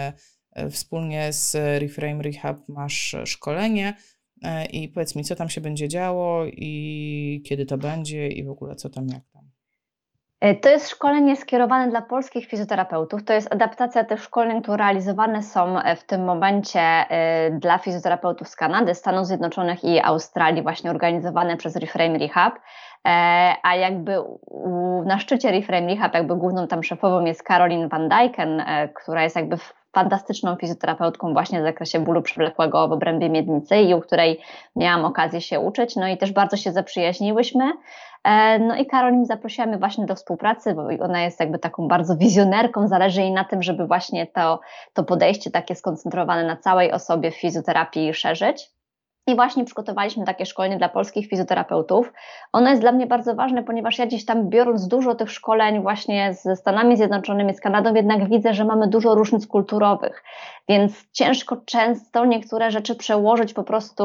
[0.03, 0.13] E,
[0.71, 3.95] wspólnie z Reframe Rehab masz szkolenie
[4.45, 8.51] e, i powiedz mi, co tam się będzie działo i kiedy to będzie i w
[8.51, 9.43] ogóle co tam, jak tam.
[10.41, 13.25] E, to jest szkolenie skierowane dla polskich fizjoterapeutów.
[13.25, 17.05] To jest adaptacja tych szkoleń, które realizowane są w tym momencie
[17.51, 22.55] dla fizjoterapeutów z Kanady, Stanów Zjednoczonych i Australii, właśnie organizowane przez Reframe Rehab.
[23.63, 24.13] A jakby
[25.05, 28.63] na szczycie Reframe Rehab, jakby główną tam szefową jest Caroline Van Dijken,
[28.95, 29.57] która jest jakby
[29.93, 34.41] fantastyczną fizjoterapeutką właśnie w zakresie bólu przewlekłego w obrębie miednicy i u której
[34.77, 37.73] miałam okazję się uczyć, no i też bardzo się zaprzyjaźniłyśmy.
[38.25, 42.89] E, no i Karolin zaprosiła właśnie do współpracy, bo ona jest jakby taką bardzo wizjonerką,
[42.89, 44.61] zależy jej na tym, żeby właśnie to,
[44.93, 48.71] to podejście takie skoncentrowane na całej osobie w fizjoterapii szerzyć.
[49.27, 52.13] I właśnie przygotowaliśmy takie szkolenie dla polskich fizjoterapeutów.
[52.53, 56.35] Ono jest dla mnie bardzo ważne, ponieważ ja gdzieś tam biorąc dużo tych szkoleń właśnie
[56.35, 60.25] ze Stanami Zjednoczonymi, z Kanadą, jednak widzę, że mamy dużo różnic kulturowych,
[60.69, 64.05] więc ciężko często niektóre rzeczy przełożyć po prostu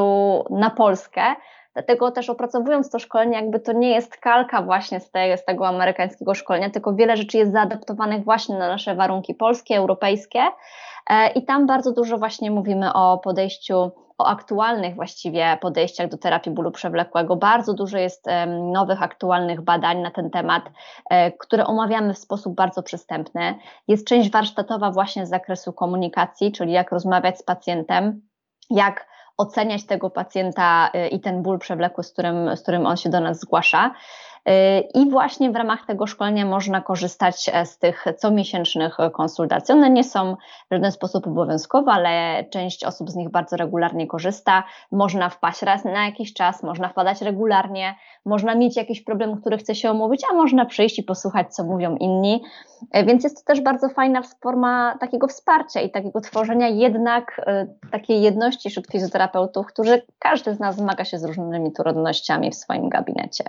[0.50, 1.22] na Polskę.
[1.74, 6.34] Dlatego też opracowując to szkolenie, jakby to nie jest kalka właśnie z, z tego amerykańskiego
[6.34, 10.40] szkolenia, tylko wiele rzeczy jest zaadaptowanych właśnie na nasze warunki polskie, europejskie.
[11.08, 16.52] E, I tam bardzo dużo właśnie mówimy o podejściu o aktualnych właściwie podejściach do terapii
[16.52, 17.36] bólu przewlekłego.
[17.36, 18.26] Bardzo dużo jest
[18.72, 20.62] nowych, aktualnych badań na ten temat,
[21.10, 23.54] e, które omawiamy w sposób bardzo przystępny.
[23.88, 28.20] Jest część warsztatowa właśnie z zakresu komunikacji, czyli jak rozmawiać z pacjentem,
[28.70, 33.10] jak oceniać tego pacjenta e, i ten ból przewlekły, z którym, z którym on się
[33.10, 33.94] do nas zgłasza.
[34.94, 39.74] I właśnie w ramach tego szkolenia można korzystać z tych comiesięcznych konsultacji.
[39.74, 40.36] One nie są
[40.70, 44.64] w żaden sposób obowiązkowe, ale część osób z nich bardzo regularnie korzysta.
[44.92, 47.94] Można wpaść raz na jakiś czas, można wpadać regularnie,
[48.24, 51.96] można mieć jakiś problem, który chce się omówić, a można przyjść i posłuchać, co mówią
[51.96, 52.42] inni.
[53.06, 57.46] Więc jest to też bardzo fajna forma takiego wsparcia i takiego tworzenia jednak
[57.92, 62.88] takiej jedności wśród fizjoterapeutów, którzy każdy z nas zmaga się z różnymi trudnościami w swoim
[62.88, 63.44] gabinecie.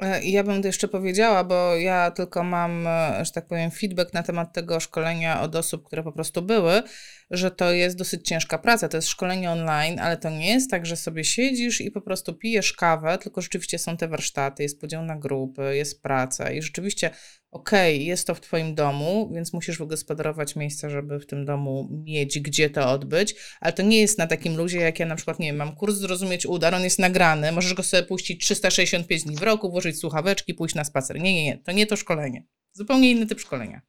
[0.00, 4.22] E, ja bym jeszcze powiedziała, bo ja tylko mam, e, że tak powiem, feedback na
[4.22, 6.82] temat tego szkolenia od osób, które po prostu były,
[7.30, 8.88] że to jest dosyć ciężka praca.
[8.88, 12.34] To jest szkolenie online, ale to nie jest tak, że sobie siedzisz i po prostu
[12.34, 17.10] pijesz kawę, tylko rzeczywiście są te warsztaty, jest podział na grupy, jest praca i rzeczywiście
[17.54, 21.88] okej, okay, jest to w Twoim domu, więc musisz wygospodarować miejsce, żeby w tym domu
[21.90, 25.38] mieć gdzie to odbyć, ale to nie jest na takim luzie, jak ja na przykład,
[25.38, 29.36] nie wiem, mam kurs Zrozumieć Udar, on jest nagrany, możesz go sobie puścić 365 dni
[29.36, 31.20] w roku, włożyć słuchaweczki, pójść na spacer.
[31.20, 32.44] Nie, nie, nie, to nie to szkolenie.
[32.72, 33.80] Zupełnie inny typ szkolenia.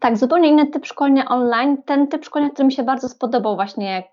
[0.00, 1.82] Tak, zupełnie inny typ szkolenia online.
[1.82, 4.04] Ten typ szkolenia, który mi się bardzo spodobał, właśnie,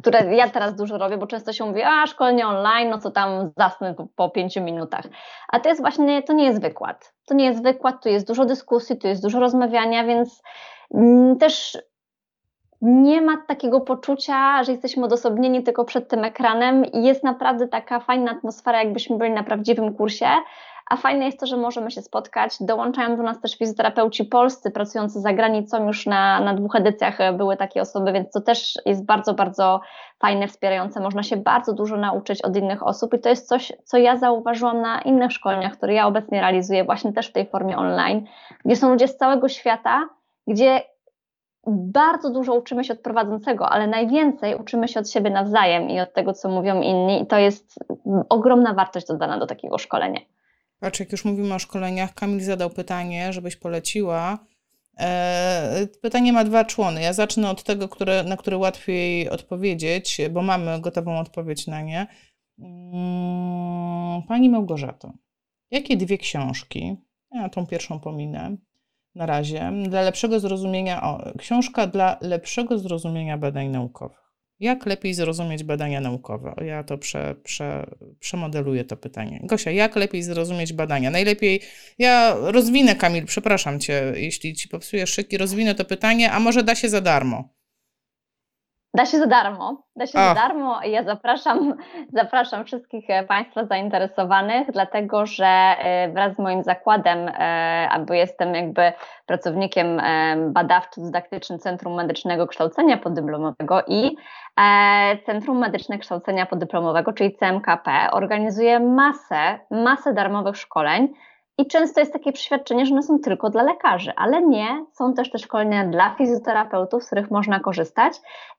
[0.00, 3.50] które ja teraz dużo robię, bo często się mówi, a szkolenie online, no co tam
[3.56, 5.04] zasnę po, pięciu minutach.
[5.48, 7.12] A to jest właśnie, to nie jest wykład.
[7.26, 10.42] To nie jest wykład, tu jest dużo dyskusji, tu jest dużo rozmawiania, więc
[10.94, 11.78] mm, też
[12.82, 18.00] nie ma takiego poczucia, że jesteśmy odosobnieni tylko przed tym ekranem i jest naprawdę taka
[18.00, 20.28] fajna atmosfera, jakbyśmy byli na prawdziwym kursie,
[20.90, 22.56] a fajne jest to, że możemy się spotkać.
[22.60, 27.56] Dołączają do nas też fizjoterapeuci polscy pracujący za granicą, już na, na dwóch edycjach były
[27.56, 29.80] takie osoby, więc to też jest bardzo, bardzo
[30.18, 31.00] fajne, wspierające.
[31.00, 34.80] Można się bardzo dużo nauczyć od innych osób i to jest coś, co ja zauważyłam
[34.80, 38.26] na innych szkoleniach, które ja obecnie realizuję, właśnie też w tej formie online,
[38.64, 40.08] gdzie są ludzie z całego świata,
[40.46, 40.80] gdzie
[41.66, 46.12] bardzo dużo uczymy się od prowadzącego, ale najwięcej uczymy się od siebie nawzajem i od
[46.12, 47.78] tego, co mówią inni, i to jest
[48.28, 50.20] ogromna wartość dodana do takiego szkolenia.
[50.80, 54.38] Patrz, jak już mówimy o szkoleniach, Kamil zadał pytanie, żebyś poleciła.
[54.98, 57.02] E, pytanie ma dwa człony.
[57.02, 62.06] Ja zacznę od tego, które, na które łatwiej odpowiedzieć, bo mamy gotową odpowiedź na nie.
[62.58, 65.12] Mm, pani Małgorzato,
[65.70, 66.96] jakie dwie książki,
[67.30, 68.56] ja tą pierwszą pominę
[69.14, 74.27] na razie, dla lepszego zrozumienia, o, książka dla lepszego zrozumienia badań naukowych.
[74.60, 76.54] Jak lepiej zrozumieć badania naukowe?
[76.66, 77.86] Ja to prze, prze,
[78.20, 79.40] przemodeluję to pytanie.
[79.42, 81.10] Gosia, jak lepiej zrozumieć badania?
[81.10, 81.60] Najlepiej,
[81.98, 86.74] ja rozwinę, Kamil, przepraszam cię, jeśli ci popsujesz szyki, rozwinę to pytanie, a może da
[86.74, 87.57] się za darmo?
[88.94, 89.82] Da się za darmo.
[89.96, 91.74] Da się za darmo i ja zapraszam,
[92.20, 97.30] zapraszam wszystkich e, Państwa zainteresowanych, dlatego że e, wraz z moim zakładem,
[97.90, 98.92] albo e, jestem jakby
[99.26, 100.00] pracownikiem
[100.52, 104.16] badawczo-dydaktycznym Centrum Medycznego Kształcenia Podyplomowego i
[105.26, 111.08] Centrum Medyczne Kształcenia Podyplomowego, czyli CMKP, organizuje masę, masę darmowych szkoleń
[111.58, 115.30] i często jest takie przeświadczenie, że one są tylko dla lekarzy, ale nie, są też
[115.30, 118.12] te szkolenia dla fizjoterapeutów, z których można korzystać.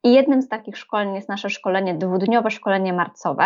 [0.03, 3.45] I jednym z takich szkoleń jest nasze szkolenie, dwudniowe szkolenie marcowe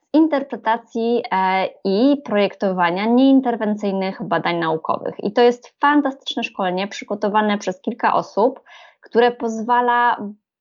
[0.00, 5.14] z interpretacji e, i projektowania nieinterwencyjnych badań naukowych.
[5.18, 8.60] I to jest fantastyczne szkolenie przygotowane przez kilka osób,
[9.00, 10.16] które pozwala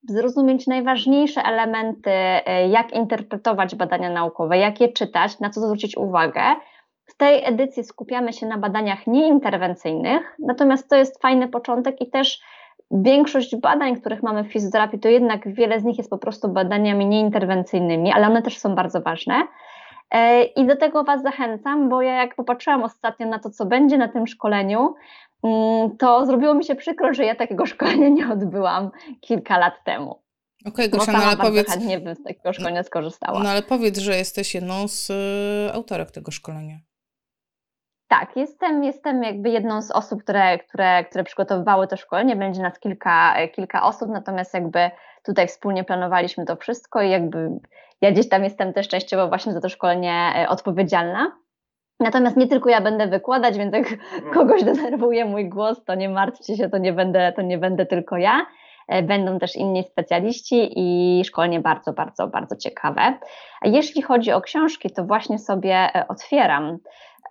[0.09, 6.41] zrozumieć najważniejsze elementy, e, jak interpretować badania naukowe, jak je czytać, na co zwrócić uwagę
[7.10, 12.41] w tej edycji skupiamy się na badaniach nieinterwencyjnych, natomiast to jest fajny początek i też
[12.91, 17.05] większość badań, których mamy w fizjoterapii, to jednak wiele z nich jest po prostu badaniami
[17.05, 19.47] nieinterwencyjnymi, ale one też są bardzo ważne.
[20.12, 23.97] E, I do tego Was zachęcam, bo ja jak popatrzyłam ostatnio na to, co będzie
[23.97, 24.95] na tym szkoleniu,
[25.43, 28.91] mm, to zrobiło mi się przykro, że ja takiego szkolenia nie odbyłam
[29.22, 30.22] kilka lat temu.
[30.66, 31.68] Okej, okay, Gosia, no ale powiedz...
[31.68, 33.39] chętnie bym z takiego szkolenia skorzystała.
[33.43, 36.80] No ale powiedz, że jesteś jedną z y, autorek tego szkolenia.
[38.10, 42.36] Tak, jestem, jestem jakby jedną z osób, które, które, które przygotowywały to szkolenie.
[42.36, 44.91] Będzie nas kilka, kilka osób, natomiast jakby
[45.26, 47.49] tutaj wspólnie planowaliśmy to wszystko i jakby
[48.01, 51.32] ja gdzieś tam jestem też częściowo właśnie za to szkolenie e, odpowiedzialna.
[51.99, 53.88] Natomiast nie tylko ja będę wykładać, więc jak
[54.34, 58.18] kogoś denerwuje mój głos, to nie martwcie się, to nie będę, to nie będę tylko
[58.18, 58.45] ja.
[58.88, 63.18] E, będą też inni specjaliści i szkolenie bardzo, bardzo, bardzo ciekawe.
[63.64, 66.78] Jeśli chodzi o książki, to właśnie sobie e, otwieram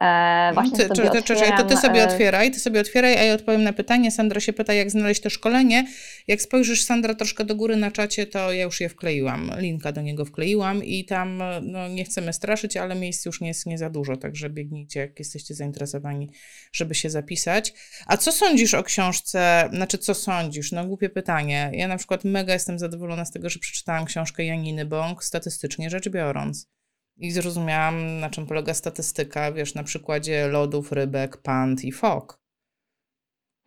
[0.00, 3.22] E, właśnie ty, sobie czy, otwieram, to ty sobie e, otwieraj, ty sobie otwieraj, a
[3.22, 4.10] ja odpowiem na pytanie.
[4.10, 5.86] Sandra się pyta, jak znaleźć to szkolenie.
[6.26, 9.52] Jak spojrzysz, Sandra, troszkę do góry na czacie, to ja już je wkleiłam.
[9.56, 13.66] Linka do niego wkleiłam i tam no, nie chcemy straszyć, ale miejsc już nie jest
[13.66, 16.30] nie za dużo, także biegnijcie, jak jesteście zainteresowani,
[16.72, 17.74] żeby się zapisać.
[18.06, 19.68] A co sądzisz o książce?
[19.72, 20.72] Znaczy, co sądzisz?
[20.72, 21.70] No, głupie pytanie.
[21.72, 26.08] Ja na przykład mega jestem zadowolona z tego, że przeczytałam książkę Janiny Bąk, statystycznie rzecz
[26.08, 26.77] biorąc.
[27.18, 32.38] I zrozumiałam, na czym polega statystyka, wiesz, na przykładzie lodów, rybek, pand i fok.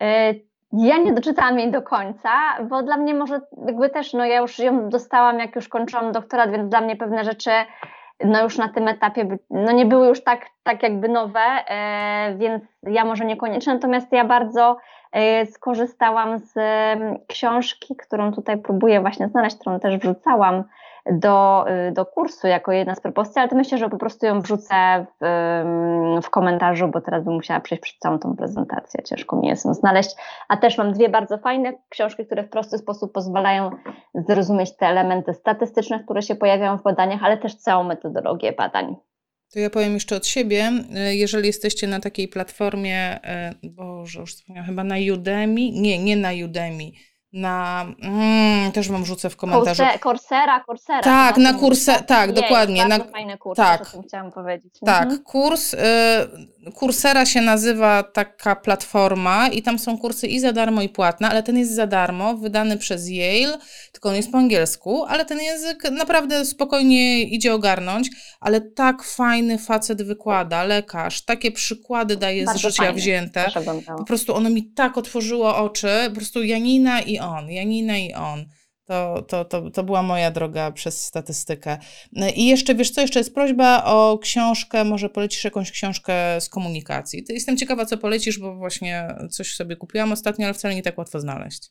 [0.02, 0.34] E,
[0.72, 2.30] ja nie doczytałam jej do końca,
[2.68, 6.50] bo dla mnie może jakby też, no ja już ją dostałam, jak już kończyłam doktorat,
[6.50, 7.50] więc dla mnie pewne rzeczy
[8.24, 12.64] no już na tym etapie no nie były już tak, tak jakby nowe, e, więc
[12.82, 14.76] ja może niekoniecznie, natomiast ja bardzo
[15.12, 16.54] e, skorzystałam z
[17.28, 20.64] książki, którą tutaj próbuję właśnie znaleźć, którą też wrzucałam
[21.10, 24.40] do, y, do kursu jako jedna z propozycji, ale to myślę, że po prostu ją
[24.40, 25.24] wrzucę w,
[26.22, 29.02] w komentarzu, bo teraz bym musiała przejść przez całą tą prezentację.
[29.02, 30.10] Ciężko mi jest ją znaleźć.
[30.48, 33.70] A też mam dwie bardzo fajne książki, które w prosty sposób pozwalają
[34.14, 38.96] zrozumieć te elementy statystyczne, które się pojawiają w badaniach, ale też całą metodologię badań.
[39.52, 40.70] To ja powiem jeszcze od siebie,
[41.10, 43.20] jeżeli jesteście na takiej platformie,
[43.64, 46.84] y, Boże, już wspomniałam, chyba na Udemy, nie, nie na Udemy,
[47.32, 47.86] na.
[48.02, 49.82] Mm, też wam rzucę w komentarzu.
[50.02, 51.00] Coursera, Coursera.
[51.00, 52.86] Tak, na kurse, tak, Jej, dokładnie.
[52.88, 54.74] Bardzo na, fajny kurs, tak, o tym chciałam powiedzieć.
[54.86, 55.22] Tak, mhm.
[55.22, 55.74] kurs.
[55.74, 55.78] Y,
[56.80, 61.42] Coursera się nazywa taka platforma i tam są kursy i za darmo, i płatne, ale
[61.42, 63.58] ten jest za darmo, wydany przez Yale,
[63.92, 68.10] tylko on jest po angielsku, ale ten język naprawdę spokojnie idzie ogarnąć,
[68.40, 73.00] ale tak fajny facet wykłada, lekarz, takie przykłady daje Bardzo z życia fajnie.
[73.00, 73.50] wzięte.
[73.86, 78.44] Po prostu ono mi tak otworzyło oczy, po prostu Janina i on, Janina i on.
[78.84, 81.78] To, to, to, to była moja droga przez statystykę.
[82.12, 86.48] No I jeszcze, wiesz co, jeszcze jest prośba o książkę, może polecisz jakąś książkę z
[86.48, 87.24] komunikacji.
[87.28, 91.20] Jestem ciekawa, co polecisz, bo właśnie coś sobie kupiłam ostatnio, ale wcale nie tak łatwo
[91.20, 91.70] znaleźć.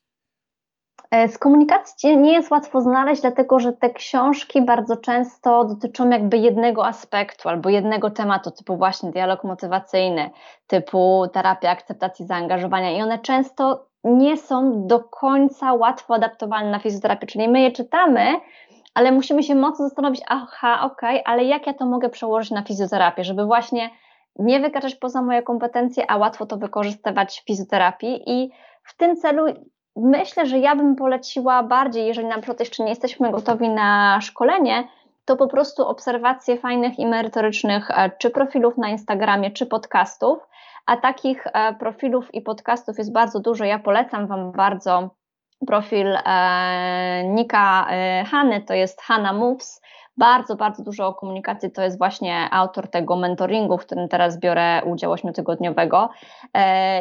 [1.11, 6.37] E, z komunikacji nie jest łatwo znaleźć, dlatego że te książki bardzo często dotyczą jakby
[6.37, 10.29] jednego aspektu albo jednego tematu, typu właśnie dialog motywacyjny,
[10.67, 17.27] typu terapia akceptacji zaangażowania i one często nie są do końca łatwo adaptowalne na fizjoterapię,
[17.27, 18.39] czyli my je czytamy,
[18.93, 22.63] ale musimy się mocno zastanowić, aha, okej, okay, ale jak ja to mogę przełożyć na
[22.63, 23.89] fizjoterapię, żeby właśnie
[24.39, 28.23] nie wykraczać poza moje kompetencje, a łatwo to wykorzystywać w fizjoterapii.
[28.25, 28.51] I
[28.83, 29.45] w tym celu
[29.95, 34.87] myślę, że ja bym poleciła bardziej, jeżeli na przykład jeszcze nie jesteśmy gotowi na szkolenie,
[35.25, 40.39] to po prostu obserwacje fajnych i merytorycznych e, czy profilów na Instagramie, czy podcastów,
[40.85, 43.65] a takich e, profilów i podcastów jest bardzo dużo.
[43.65, 45.09] Ja polecam Wam bardzo
[45.67, 49.81] profil e, Nika e, Hany, to jest Hanna Moves.
[50.17, 54.81] Bardzo, bardzo dużo o komunikacji to jest właśnie autor tego mentoringu, w którym teraz biorę
[54.85, 56.09] udział ośmiotygodniowego.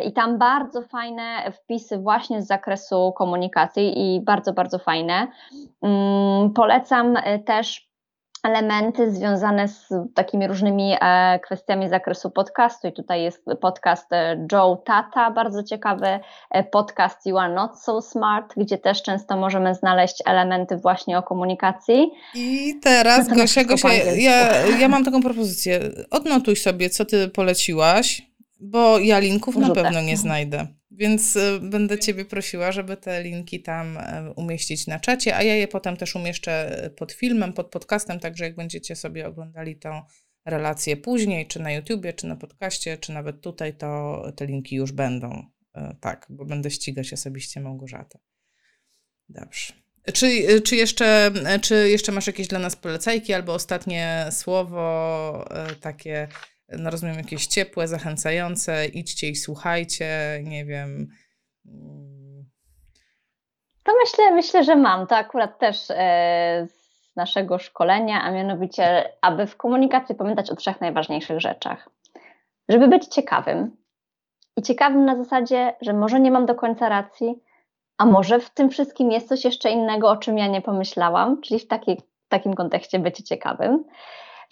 [0.04, 5.26] I tam bardzo fajne wpisy właśnie z zakresu komunikacji i bardzo, bardzo fajne.
[5.82, 7.14] Mm, polecam
[7.44, 7.89] też
[8.42, 12.88] elementy związane z takimi różnymi e, kwestiami z zakresu podcastu.
[12.88, 16.06] I tutaj jest podcast e, Joe Tata, bardzo ciekawy
[16.50, 21.22] e, podcast You Are Not So Smart, gdzie też często możemy znaleźć elementy właśnie o
[21.22, 22.10] komunikacji.
[22.34, 25.80] I teraz, Gosia, Gosia, ja, ja mam taką propozycję.
[26.10, 28.29] Odnotuj sobie, co ty poleciłaś,
[28.60, 30.66] bo ja linków na pewno nie znajdę.
[30.90, 35.54] Więc e, będę Ciebie prosiła, żeby te linki tam e, umieścić na czacie, a ja
[35.54, 40.02] je potem też umieszczę e, pod filmem, pod podcastem, także jak będziecie sobie oglądali tą
[40.44, 44.92] relację później, czy na YouTubie, czy na podcaście, czy nawet tutaj, to te linki już
[44.92, 45.44] będą.
[46.00, 48.18] Tak, bo będę ścigać osobiście Małgorzatę.
[49.28, 49.72] Dobrze.
[50.12, 51.30] Czy, czy, jeszcze,
[51.62, 55.48] czy jeszcze masz jakieś dla nas polecajki albo ostatnie słowo
[55.80, 56.28] takie
[56.78, 61.08] no rozumiem, jakieś ciepłe, zachęcające, idźcie i słuchajcie, nie wiem.
[63.84, 65.06] To myślę, myślę, że mam.
[65.06, 70.80] To akurat też e, z naszego szkolenia, a mianowicie, aby w komunikacji pamiętać o trzech
[70.80, 71.88] najważniejszych rzeczach.
[72.68, 73.76] Żeby być ciekawym.
[74.56, 77.42] I ciekawym na zasadzie, że może nie mam do końca racji,
[77.98, 81.60] a może w tym wszystkim jest coś jeszcze innego, o czym ja nie pomyślałam, czyli
[81.60, 83.84] w, taki, w takim kontekście bycie ciekawym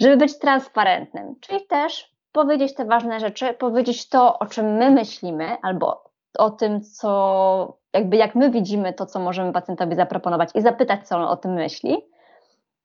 [0.01, 5.57] żeby być transparentnym, czyli też powiedzieć te ważne rzeczy, powiedzieć to, o czym my myślimy,
[5.63, 6.05] albo
[6.39, 11.17] o tym, co, jakby jak my widzimy to, co możemy pacjentowi zaproponować i zapytać, co
[11.17, 11.97] on o tym myśli.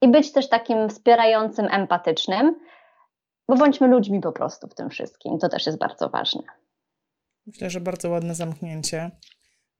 [0.01, 2.59] I być też takim wspierającym, empatycznym,
[3.49, 5.39] bo bądźmy ludźmi po prostu w tym wszystkim.
[5.39, 6.43] To też jest bardzo ważne.
[7.45, 9.11] Myślę, że bardzo ładne zamknięcie.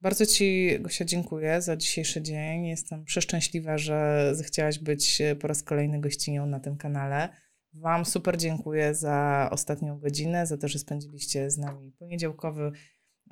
[0.04, 2.66] Bardzo Ci, Gosia, dziękuję za dzisiejszy dzień.
[2.66, 7.28] Jestem przeszczęśliwa, że zechciałaś być po raz kolejny gościnią na tym kanale.
[7.72, 12.72] Wam super dziękuję za ostatnią godzinę, za to, że spędziliście z nami poniedziałkowy,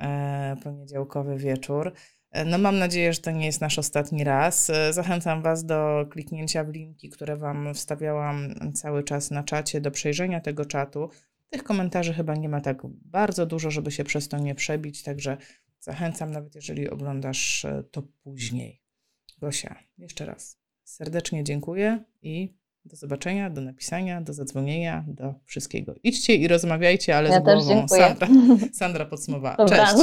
[0.00, 1.92] e, poniedziałkowy wieczór.
[2.30, 4.70] E, no mam nadzieję, że to nie jest nasz ostatni raz.
[4.70, 9.90] E, zachęcam Was do kliknięcia w linki, które Wam wstawiałam cały czas na czacie, do
[9.90, 11.08] przejrzenia tego czatu.
[11.50, 15.36] Tych komentarzy chyba nie ma tak bardzo dużo, żeby się przez to nie przebić, także
[15.85, 18.83] Zachęcam, nawet jeżeli oglądasz e, to później.
[19.39, 22.55] Gosia, jeszcze raz serdecznie dziękuję i
[22.85, 25.95] Do zobaczenia, do napisania, do zadzwonienia, do wszystkiego.
[26.03, 27.89] Idźcie i rozmawiajcie, ale ja z głową.
[27.89, 28.28] Sandra,
[28.72, 29.66] Sandra podsumowała.
[29.68, 29.95] Cześć.